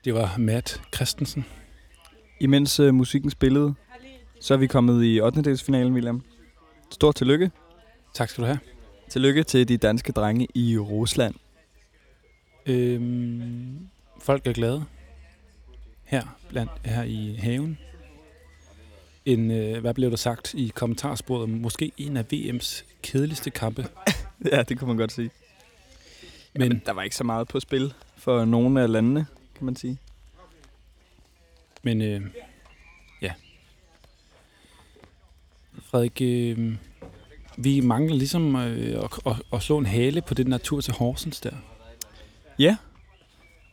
Det 0.06 0.14
var 0.14 0.36
Matt 0.38 0.82
Christensen. 0.96 1.46
Imens 2.40 2.80
øh, 2.80 2.94
musikken 2.94 3.32
spillede, 3.32 3.74
så 4.42 4.54
er 4.54 4.58
vi 4.58 4.68
kommet 4.68 5.06
i 5.06 5.22
8. 5.22 5.42
delsfinalen, 5.42 5.94
William. 5.94 6.24
Stort 6.92 7.16
tillykke. 7.16 7.52
Tak 8.14 8.30
skal 8.30 8.42
du 8.42 8.46
have. 8.48 8.60
Tillykke 9.10 9.44
til 9.44 9.68
de 9.68 9.78
danske 9.78 10.12
drenge 10.12 10.48
i 10.54 10.78
Rusland. 10.78 11.36
Øhm, 12.66 13.88
folk 14.22 14.48
er 14.48 14.54
glade. 14.54 14.86
Her, 16.04 16.38
blandt, 16.50 16.72
her 16.86 17.04
i 17.04 17.36
haven. 17.40 17.78
En, 19.26 19.52
øh, 19.52 19.82
hvad 19.82 19.94
blev 19.94 20.10
der 20.10 20.18
sagt 20.18 20.54
i 20.54 20.72
kommentarsporet? 20.76 21.50
Måske 21.50 21.92
en 21.98 22.18
af 22.18 22.26
VM's 22.34 22.84
kedeligste 23.04 23.50
kampe. 23.50 23.88
ja, 24.52 24.64
det 24.64 24.80
kunne 24.80 24.88
man 24.88 24.98
godt 24.98 25.12
sige. 25.12 25.32
Men, 26.54 26.70
Men 26.70 26.82
der 26.86 26.92
var 26.92 27.04
ikke 27.04 27.16
så 27.16 27.24
meget 27.24 27.48
på 27.48 27.60
spil 27.60 27.94
for 28.18 28.46
nogle 28.46 28.82
af 28.82 28.92
landene, 28.92 29.26
kan 29.56 29.66
man 29.66 29.76
sige. 29.76 29.98
Men 31.84 32.02
øh, 32.02 32.22
ja. 33.22 33.34
Frederik, 35.80 36.22
øh, 36.22 36.76
vi 37.58 37.80
mangler 37.80 38.16
ligesom 38.16 38.56
øh, 38.56 39.04
at, 39.04 39.20
at, 39.26 39.42
at 39.54 39.62
slå 39.62 39.78
en 39.78 39.86
hale 39.86 40.22
på 40.22 40.34
den 40.34 40.48
natur 40.48 40.82
til 40.82 40.94
Horsens 40.94 41.42
der. 41.42 41.56
Ja. 42.60 42.78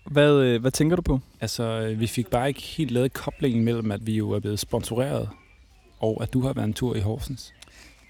Hvad, 0.07 0.33
øh, 0.33 0.61
hvad 0.61 0.71
tænker 0.71 0.97
du 0.97 1.03
på? 1.03 1.21
Altså, 1.41 1.63
øh, 1.63 2.01
vi 2.01 2.07
fik 2.07 2.29
bare 2.29 2.49
ikke 2.49 2.63
helt 2.63 2.91
lavet 2.91 3.13
koblingen 3.13 3.65
mellem, 3.65 3.91
at 3.91 4.07
vi 4.07 4.17
jo 4.17 4.31
er 4.31 4.41
blevet 4.41 4.59
sponsoreret, 4.59 5.29
og 6.01 6.23
at 6.23 6.33
du 6.33 6.41
har 6.41 6.53
været 6.53 6.67
en 6.67 6.75
tur 6.75 6.95
i 6.95 7.01
Horsens. 7.01 7.53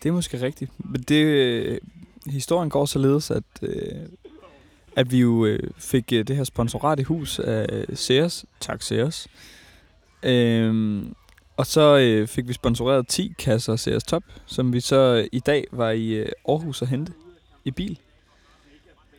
Det 0.02 0.08
er 0.08 0.12
måske 0.12 0.40
rigtigt. 0.40 0.70
Men 0.78 1.02
det, 1.02 1.24
øh, 1.24 1.78
historien 2.26 2.70
går 2.70 2.86
således, 2.86 3.30
at, 3.30 3.44
øh, 3.62 4.08
at 4.96 5.12
vi 5.12 5.18
jo 5.18 5.46
øh, 5.46 5.70
fik 5.76 6.12
øh, 6.12 6.28
det 6.28 6.36
her 6.36 6.44
sponsorat 6.44 7.00
i 7.00 7.02
hus 7.02 7.38
af 7.38 7.84
Sears. 7.94 8.44
Tak 8.60 8.82
Sears. 8.82 9.28
Øhm, 10.22 11.14
og 11.56 11.66
så 11.66 11.98
øh, 11.98 12.28
fik 12.28 12.48
vi 12.48 12.52
sponsoreret 12.52 13.08
10 13.08 13.34
kasser 13.38 13.76
Sears 13.76 14.04
Top, 14.04 14.22
som 14.46 14.72
vi 14.72 14.80
så 14.80 14.96
øh, 14.96 15.28
i 15.32 15.40
dag 15.40 15.64
var 15.72 15.90
i 15.90 16.08
øh, 16.08 16.28
Aarhus 16.48 16.82
at 16.82 16.88
hente 16.88 17.12
i 17.64 17.70
bil. 17.70 17.98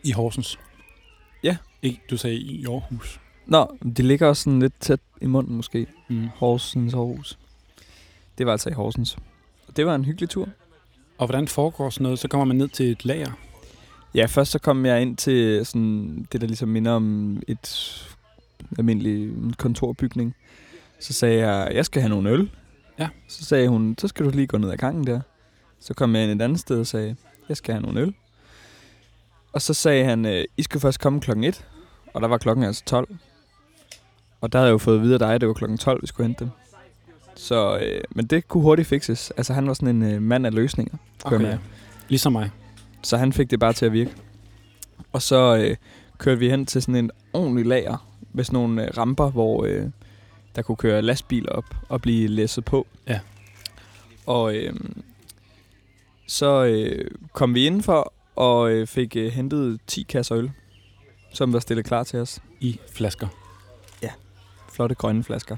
I 0.04 0.12
Horsens? 0.12 0.60
Ja. 1.44 1.58
Ikke, 1.82 2.02
du 2.10 2.18
sagde 2.18 2.36
i 2.36 2.66
Aarhus. 2.66 3.20
Nå, 3.46 3.78
det 3.98 4.06
ligger 4.06 4.28
også 4.28 4.44
sådan 4.44 4.60
lidt 4.60 4.74
tæt 4.80 5.00
i 5.22 5.26
munden 5.26 5.56
måske. 5.56 5.88
Mm. 6.08 6.28
Horsens, 6.36 6.94
Aarhus. 6.94 7.38
Det 8.38 8.46
var 8.46 8.52
altså 8.52 8.70
i 8.70 8.74
Horsens. 8.74 9.18
Og 9.68 9.78
det 9.78 9.86
var 9.86 9.96
en 9.96 10.06
hyggelig 10.06 10.30
tur. 10.30 10.50
Og 11.18 11.28
hvordan 11.28 11.48
foregår 11.48 11.90
sådan 11.90 12.04
noget? 12.04 12.20
Så 12.20 12.28
kommer 12.28 12.46
man 12.46 12.56
ned 12.56 12.68
til 12.68 12.92
et 12.92 13.06
lager. 13.06 13.32
Ja, 14.16 14.26
først 14.26 14.52
så 14.52 14.60
kom 14.60 14.86
jeg 14.86 15.02
ind 15.02 15.18
til 15.18 15.66
sådan 15.66 16.28
det, 16.32 16.42
der 16.42 16.48
ligesom 16.48 16.70
minder 16.70 16.92
om 16.92 17.38
et 17.48 18.00
almindeligt 18.78 19.58
kontorbygning. 19.58 20.36
Så 21.00 21.14
sagde 21.14 21.48
jeg, 21.48 21.72
jeg 21.74 21.86
skal 21.86 22.02
have 22.02 22.10
nogle 22.10 22.30
øl. 22.30 22.52
Ja. 23.00 23.10
Så 23.28 23.46
sagde 23.46 23.68
hun, 23.68 23.96
så 24.00 24.08
skal 24.08 24.26
du 24.26 24.30
lige 24.30 24.48
gå 24.48 24.58
ned 24.58 24.72
ad 24.72 24.78
gangen 24.78 25.08
der. 25.08 25.22
Så 25.80 25.94
kom 25.94 26.16
jeg 26.16 26.24
ind 26.24 26.42
et 26.42 26.44
andet 26.44 26.60
sted 26.60 26.80
og 26.80 26.88
sagde, 26.88 27.16
jeg 27.50 27.58
skal 27.58 27.74
have 27.74 27.82
nogle 27.82 28.02
øl. 28.02 28.14
Og 29.54 29.62
så 29.62 29.74
sagde 29.74 30.06
han, 30.06 30.46
I 30.58 30.64
skal 30.64 30.82
først 30.82 31.00
komme 31.00 31.22
klokken 31.22 31.44
1. 31.44 31.66
Og 32.14 32.22
der 32.22 32.28
var 32.28 32.38
klokken 32.38 32.66
altså 32.66 32.84
12. 32.86 33.08
Og 34.42 34.52
der 34.52 34.60
havde 34.60 34.68
jeg 34.68 34.74
jo 34.74 34.78
fået 34.78 35.02
videre 35.02 35.20
dig, 35.20 35.34
at 35.34 35.42
det 35.42 35.48
var 35.48 35.54
klokken 35.54 35.78
12, 35.78 36.02
vi 36.02 36.08
skulle 36.08 36.28
hente 36.28 36.40
dem. 36.40 36.50
Så, 37.36 37.78
øh, 37.78 38.02
men 38.10 38.26
det 38.26 38.48
kunne 38.48 38.64
hurtigt 38.64 38.88
fikses. 38.88 39.32
Altså 39.38 39.54
han 39.54 39.68
var 39.68 39.74
sådan 39.74 39.96
en 39.96 40.14
øh, 40.16 40.22
mand 40.22 40.46
af 40.46 40.54
løsninger. 40.54 40.98
Okay. 41.26 41.38
mærke. 41.38 41.60
Ligesom 42.10 42.32
mig. 42.32 42.50
Så 43.04 43.18
han 43.18 43.34
fik 43.34 43.52
det 43.52 43.60
bare 43.60 43.74
til 43.74 43.86
at 43.86 43.94
virke. 43.94 44.12
Og 45.12 45.22
så 45.22 45.58
øh, 45.58 45.76
kørte 46.18 46.40
vi 46.40 46.50
hen 46.50 46.66
til 46.66 46.82
sådan 46.82 46.96
en 46.96 47.12
ordentlig 47.34 47.66
lager 47.66 48.10
med 48.34 48.44
sådan 48.44 48.60
nogle 48.60 48.84
øh, 48.84 48.98
ramper, 48.98 49.30
hvor 49.30 49.66
øh, 49.66 49.86
der 50.56 50.62
kunne 50.62 50.76
køre 50.76 51.02
lastbiler 51.02 51.50
op 51.50 51.76
og 51.90 52.02
blive 52.02 52.28
læsset 52.28 52.66
på. 52.66 52.88
Ja. 53.08 53.20
Og 54.26 54.56
øh, 54.56 54.74
så 56.28 56.64
øh, 56.64 57.12
kom 57.34 57.56
vi 57.56 57.66
indenfor 57.66 58.14
og 58.36 58.72
øh, 58.72 58.88
fik 58.88 59.16
øh, 59.16 59.32
hentet 59.32 59.80
10 59.88 60.04
kasser 60.04 60.38
øl, 60.38 60.52
som 61.34 61.54
var 61.54 61.60
stillet 61.60 61.86
klar 61.86 62.04
til 62.04 62.20
os. 62.20 62.40
I 62.60 62.80
flasker. 62.92 63.28
Ja, 64.02 64.10
flotte 64.72 64.96
grønne 64.96 65.24
flasker. 65.24 65.56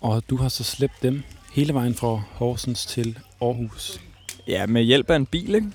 Og 0.00 0.22
du 0.30 0.36
har 0.36 0.48
så 0.48 0.64
slæbt 0.64 1.02
dem 1.02 1.22
hele 1.52 1.74
vejen 1.74 1.94
fra 1.94 2.22
Horsens 2.32 2.86
til 2.86 3.18
Aarhus. 3.40 4.00
Ja, 4.46 4.66
med 4.66 4.82
hjælp 4.82 5.10
af 5.10 5.16
en 5.16 5.26
bil, 5.26 5.54
ikke? 5.54 5.72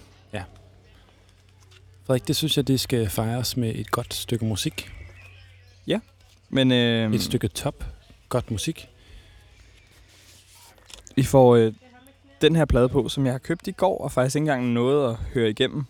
Frederik, 2.07 2.27
det 2.27 2.35
synes 2.35 2.57
jeg, 2.57 2.67
det 2.67 2.79
skal 2.79 3.09
fejres 3.09 3.57
med 3.57 3.75
et 3.75 3.91
godt 3.91 4.13
stykke 4.13 4.45
musik. 4.45 4.91
Ja, 5.87 5.99
men... 6.49 6.71
Øh, 6.71 7.13
Et 7.13 7.21
stykke 7.21 7.47
top. 7.47 7.85
Godt 8.29 8.51
musik. 8.51 8.89
Vi 11.15 11.23
får 11.23 11.55
øh, 11.55 11.73
den 12.41 12.55
her 12.55 12.65
plade 12.65 12.89
på, 12.89 13.09
som 13.09 13.25
jeg 13.25 13.33
har 13.33 13.39
købt 13.39 13.67
i 13.67 13.71
går, 13.71 13.97
og 13.97 14.11
faktisk 14.11 14.35
ikke 14.35 14.43
engang 14.43 14.73
nåede 14.73 15.09
at 15.09 15.15
høre 15.15 15.49
igennem. 15.49 15.83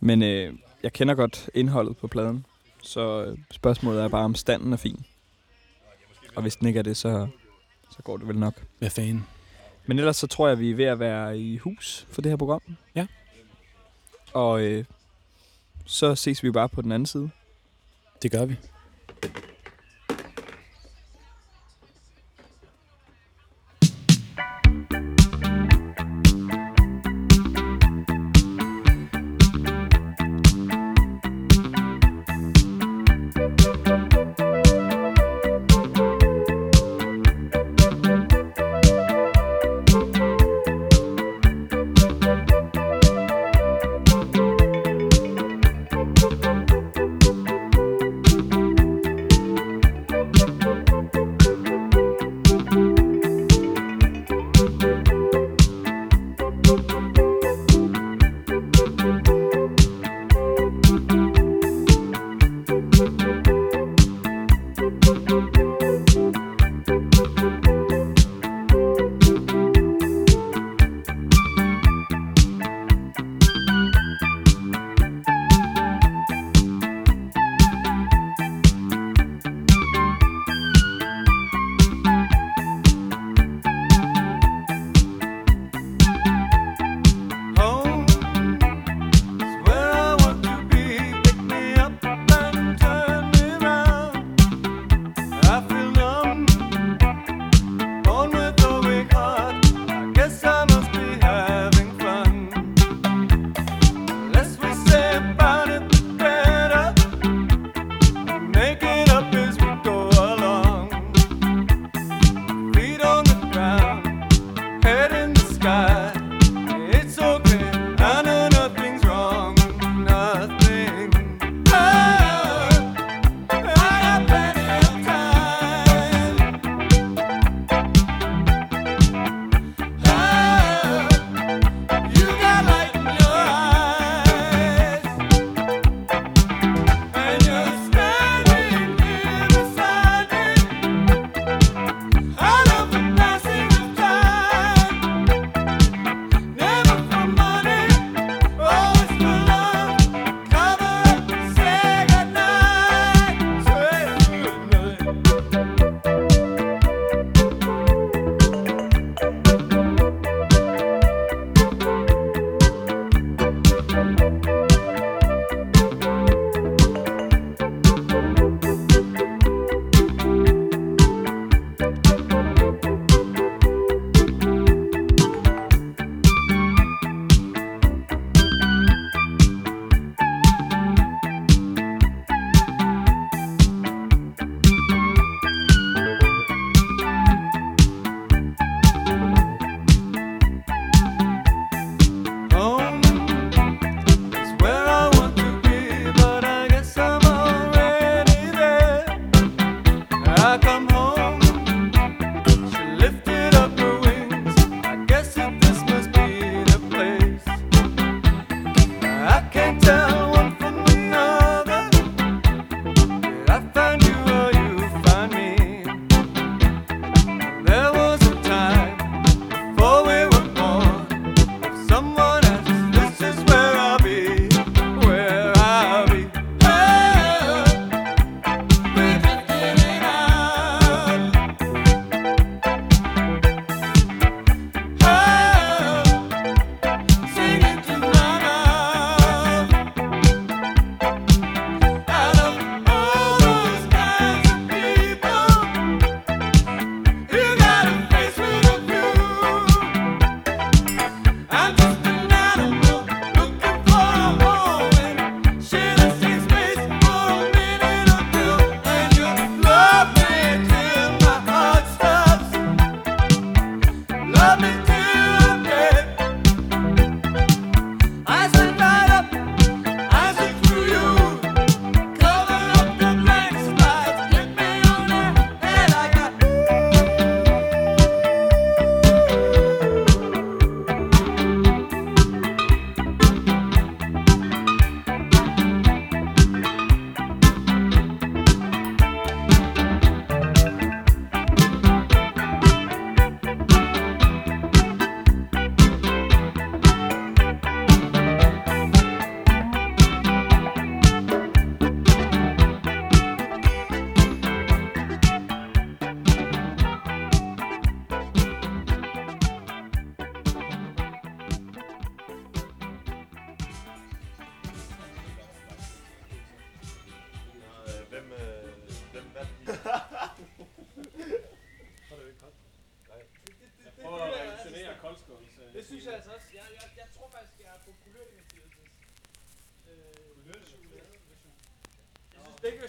Men 0.00 0.22
øh, 0.22 0.54
jeg 0.82 0.92
kender 0.92 1.14
godt 1.14 1.50
indholdet 1.54 1.96
på 1.96 2.06
pladen, 2.06 2.44
så 2.82 3.24
øh, 3.24 3.38
spørgsmålet 3.50 4.02
er 4.02 4.08
bare, 4.08 4.24
om 4.24 4.34
standen 4.34 4.72
er 4.72 4.76
fin. 4.76 5.04
Og 6.34 6.42
hvis 6.42 6.56
den 6.56 6.68
ikke 6.68 6.78
er 6.78 6.82
det, 6.82 6.96
så, 6.96 7.26
så 7.90 8.02
går 8.02 8.16
det 8.16 8.28
vel 8.28 8.38
nok. 8.38 8.64
Hvad 8.78 8.90
fanden? 8.90 9.26
Men 9.86 9.98
ellers 9.98 10.16
så 10.16 10.26
tror 10.26 10.48
jeg, 10.48 10.58
vi 10.58 10.70
er 10.70 10.74
ved 10.74 10.84
at 10.84 10.98
være 10.98 11.38
i 11.38 11.56
hus 11.56 12.06
for 12.10 12.22
det 12.22 12.32
her 12.32 12.36
program. 12.36 12.62
Ja. 12.94 13.06
Og 14.32 14.62
øh, 14.62 14.84
så 15.88 16.14
ses 16.14 16.42
vi 16.42 16.50
bare 16.50 16.68
på 16.68 16.82
den 16.82 16.92
anden 16.92 17.06
side. 17.06 17.30
Det 18.22 18.30
gør 18.30 18.44
vi. 18.44 18.56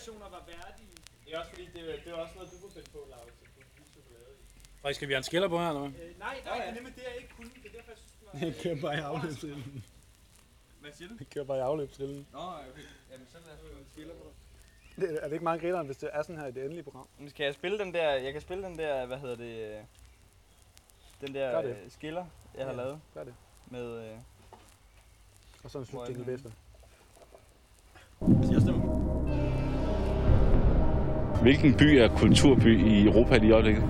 Synes, 0.10 0.22
versioner 0.24 0.28
var 0.38 0.42
værdige. 0.54 0.94
Det 1.26 1.30
er 1.34 1.38
også 1.42 1.52
fordi, 1.54 1.66
det, 1.76 1.82
det 2.06 2.10
var 2.14 2.20
også 2.26 2.36
noget, 2.36 2.50
du 2.54 2.58
kunne 2.62 2.74
finde 2.78 2.90
på, 2.96 3.02
Lars. 3.14 3.28
at 3.28 3.34
putte 3.40 3.56
lidt 3.78 3.90
chokolade 3.96 4.32
i. 4.42 4.44
Frederik, 4.82 4.96
skal 4.96 5.08
vi 5.08 5.14
have 5.14 5.22
en 5.24 5.30
skiller 5.32 5.48
på 5.54 5.58
her, 5.64 5.70
eller 5.72 5.84
hvad? 5.86 5.92
Øh, 6.02 6.20
nej, 6.20 6.36
nej, 6.46 6.56
det 6.60 6.68
er 6.72 6.74
nemlig 6.80 6.94
det, 6.98 7.04
jeg 7.10 7.16
ikke 7.22 7.32
kunne. 7.38 7.50
Det 7.64 7.70
er 7.72 7.76
derfor, 7.78 7.92
jeg 7.96 8.00
synes, 8.04 8.14
det 8.20 8.24
var... 8.28 8.34
Jeg 8.46 8.54
kører 8.64 8.80
bare 8.86 8.96
i 9.02 9.04
afløbsrillen. 9.12 9.84
Hvad 10.82 10.92
siger 10.98 11.08
du? 11.12 11.16
Jeg 11.20 11.28
kører 11.34 11.46
bare 11.52 11.58
i 11.58 11.66
afløbsrillen. 11.70 12.22
Nå, 12.38 12.40
okay. 12.72 12.86
Jamen, 13.12 13.28
så 13.34 13.38
lad 13.46 13.54
os 13.56 13.60
få 13.62 13.68
en 13.84 13.88
skiller 13.94 14.14
på 14.22 14.24
dig. 14.28 14.36
Det, 15.10 15.18
er 15.24 15.26
det 15.28 15.34
ikke 15.34 15.44
meget 15.50 15.62
grineren, 15.62 15.86
hvis 15.86 15.98
det 15.98 16.10
er 16.14 16.22
sådan 16.24 16.38
her 16.42 16.48
i 16.48 16.52
det 16.52 16.62
endelige 16.64 16.84
program? 16.84 17.08
Men 17.20 17.30
skal 17.30 17.44
jeg 17.44 17.54
spille 17.54 17.80
den 17.80 17.94
der, 17.94 18.10
jeg 18.12 18.34
kan 18.34 18.42
spille 18.42 18.64
den 18.64 18.78
der, 18.78 19.06
hvad 19.06 19.18
hedder 19.18 19.36
det, 19.36 19.54
øh, 19.78 19.84
den 21.22 21.34
der 21.36 21.62
det. 21.62 21.70
øh, 21.70 21.92
skiller, 21.92 22.26
jeg 22.56 22.66
har 22.66 22.72
Ja, 22.72 22.78
lavet. 22.78 23.02
gør 23.14 23.24
det. 23.24 23.36
Med, 23.68 24.12
øh, 24.12 24.18
Og 25.64 25.72
så 25.72 25.78
en 25.78 25.86
Hvor 25.92 26.02
er 26.02 26.06
sygt 26.06 26.18
den 26.18 26.26
bedste. 26.26 26.54
Hvilken 31.42 31.74
by 31.74 31.84
er 31.84 32.08
kulturby 32.08 32.80
i 32.86 33.06
Europa 33.06 33.38
lige 33.38 33.50
i 33.50 33.52
øjeblikket? 33.52 33.84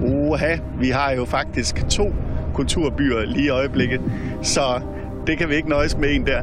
Uha, 0.00 0.56
vi 0.80 0.88
har 0.88 1.12
jo 1.12 1.24
faktisk 1.24 1.88
to 1.88 2.12
kulturbyer 2.54 3.24
lige 3.26 3.46
i 3.46 3.48
øjeblikket, 3.48 4.00
så 4.42 4.80
det 5.26 5.38
kan 5.38 5.48
vi 5.48 5.54
ikke 5.54 5.68
nøjes 5.68 5.96
med 5.96 6.14
en 6.14 6.26
der. 6.26 6.42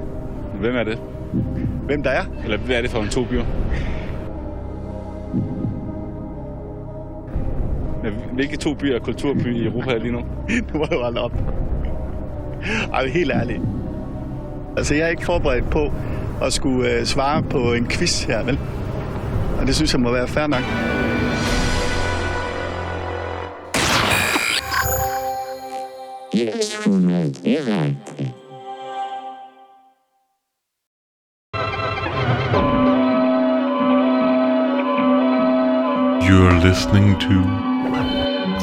Hvem 0.59 0.75
er 0.75 0.83
det? 0.83 0.99
Hvem 1.85 2.03
der 2.03 2.09
er? 2.09 2.23
Eller 2.43 2.57
hvad 2.57 2.75
er 2.75 2.81
det 2.81 2.89
for 2.89 2.99
en 2.99 3.09
to 3.09 3.25
byer? 3.25 3.43
Hvilke 8.33 8.57
to 8.57 8.73
byer 8.73 8.95
er 8.95 8.99
kulturby 8.99 9.55
i 9.55 9.65
Europa 9.65 9.97
lige 9.97 10.11
nu? 10.11 10.19
nu 10.73 10.79
må 10.79 10.85
du 10.85 10.99
holde 11.01 11.21
op. 11.21 11.33
Ej, 12.93 13.07
helt 13.07 13.31
ærligt. 13.31 13.61
Altså, 14.77 14.95
jeg 14.95 15.03
er 15.03 15.07
ikke 15.07 15.25
forberedt 15.25 15.69
på 15.69 15.91
at 16.41 16.53
skulle 16.53 16.91
øh, 16.91 17.05
svare 17.05 17.43
på 17.43 17.73
en 17.73 17.87
quiz 17.87 18.23
her, 18.23 18.43
vel? 18.43 18.59
Og 19.59 19.67
det 19.67 19.75
synes 19.75 19.93
jeg 19.93 20.01
må 20.01 20.11
være 20.11 20.27
fair 20.27 20.47
nok. 20.47 20.63
You're 36.27 36.59
listening 36.63 37.19
to 37.19 37.35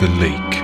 The 0.01 0.09
Lake. 0.21 0.62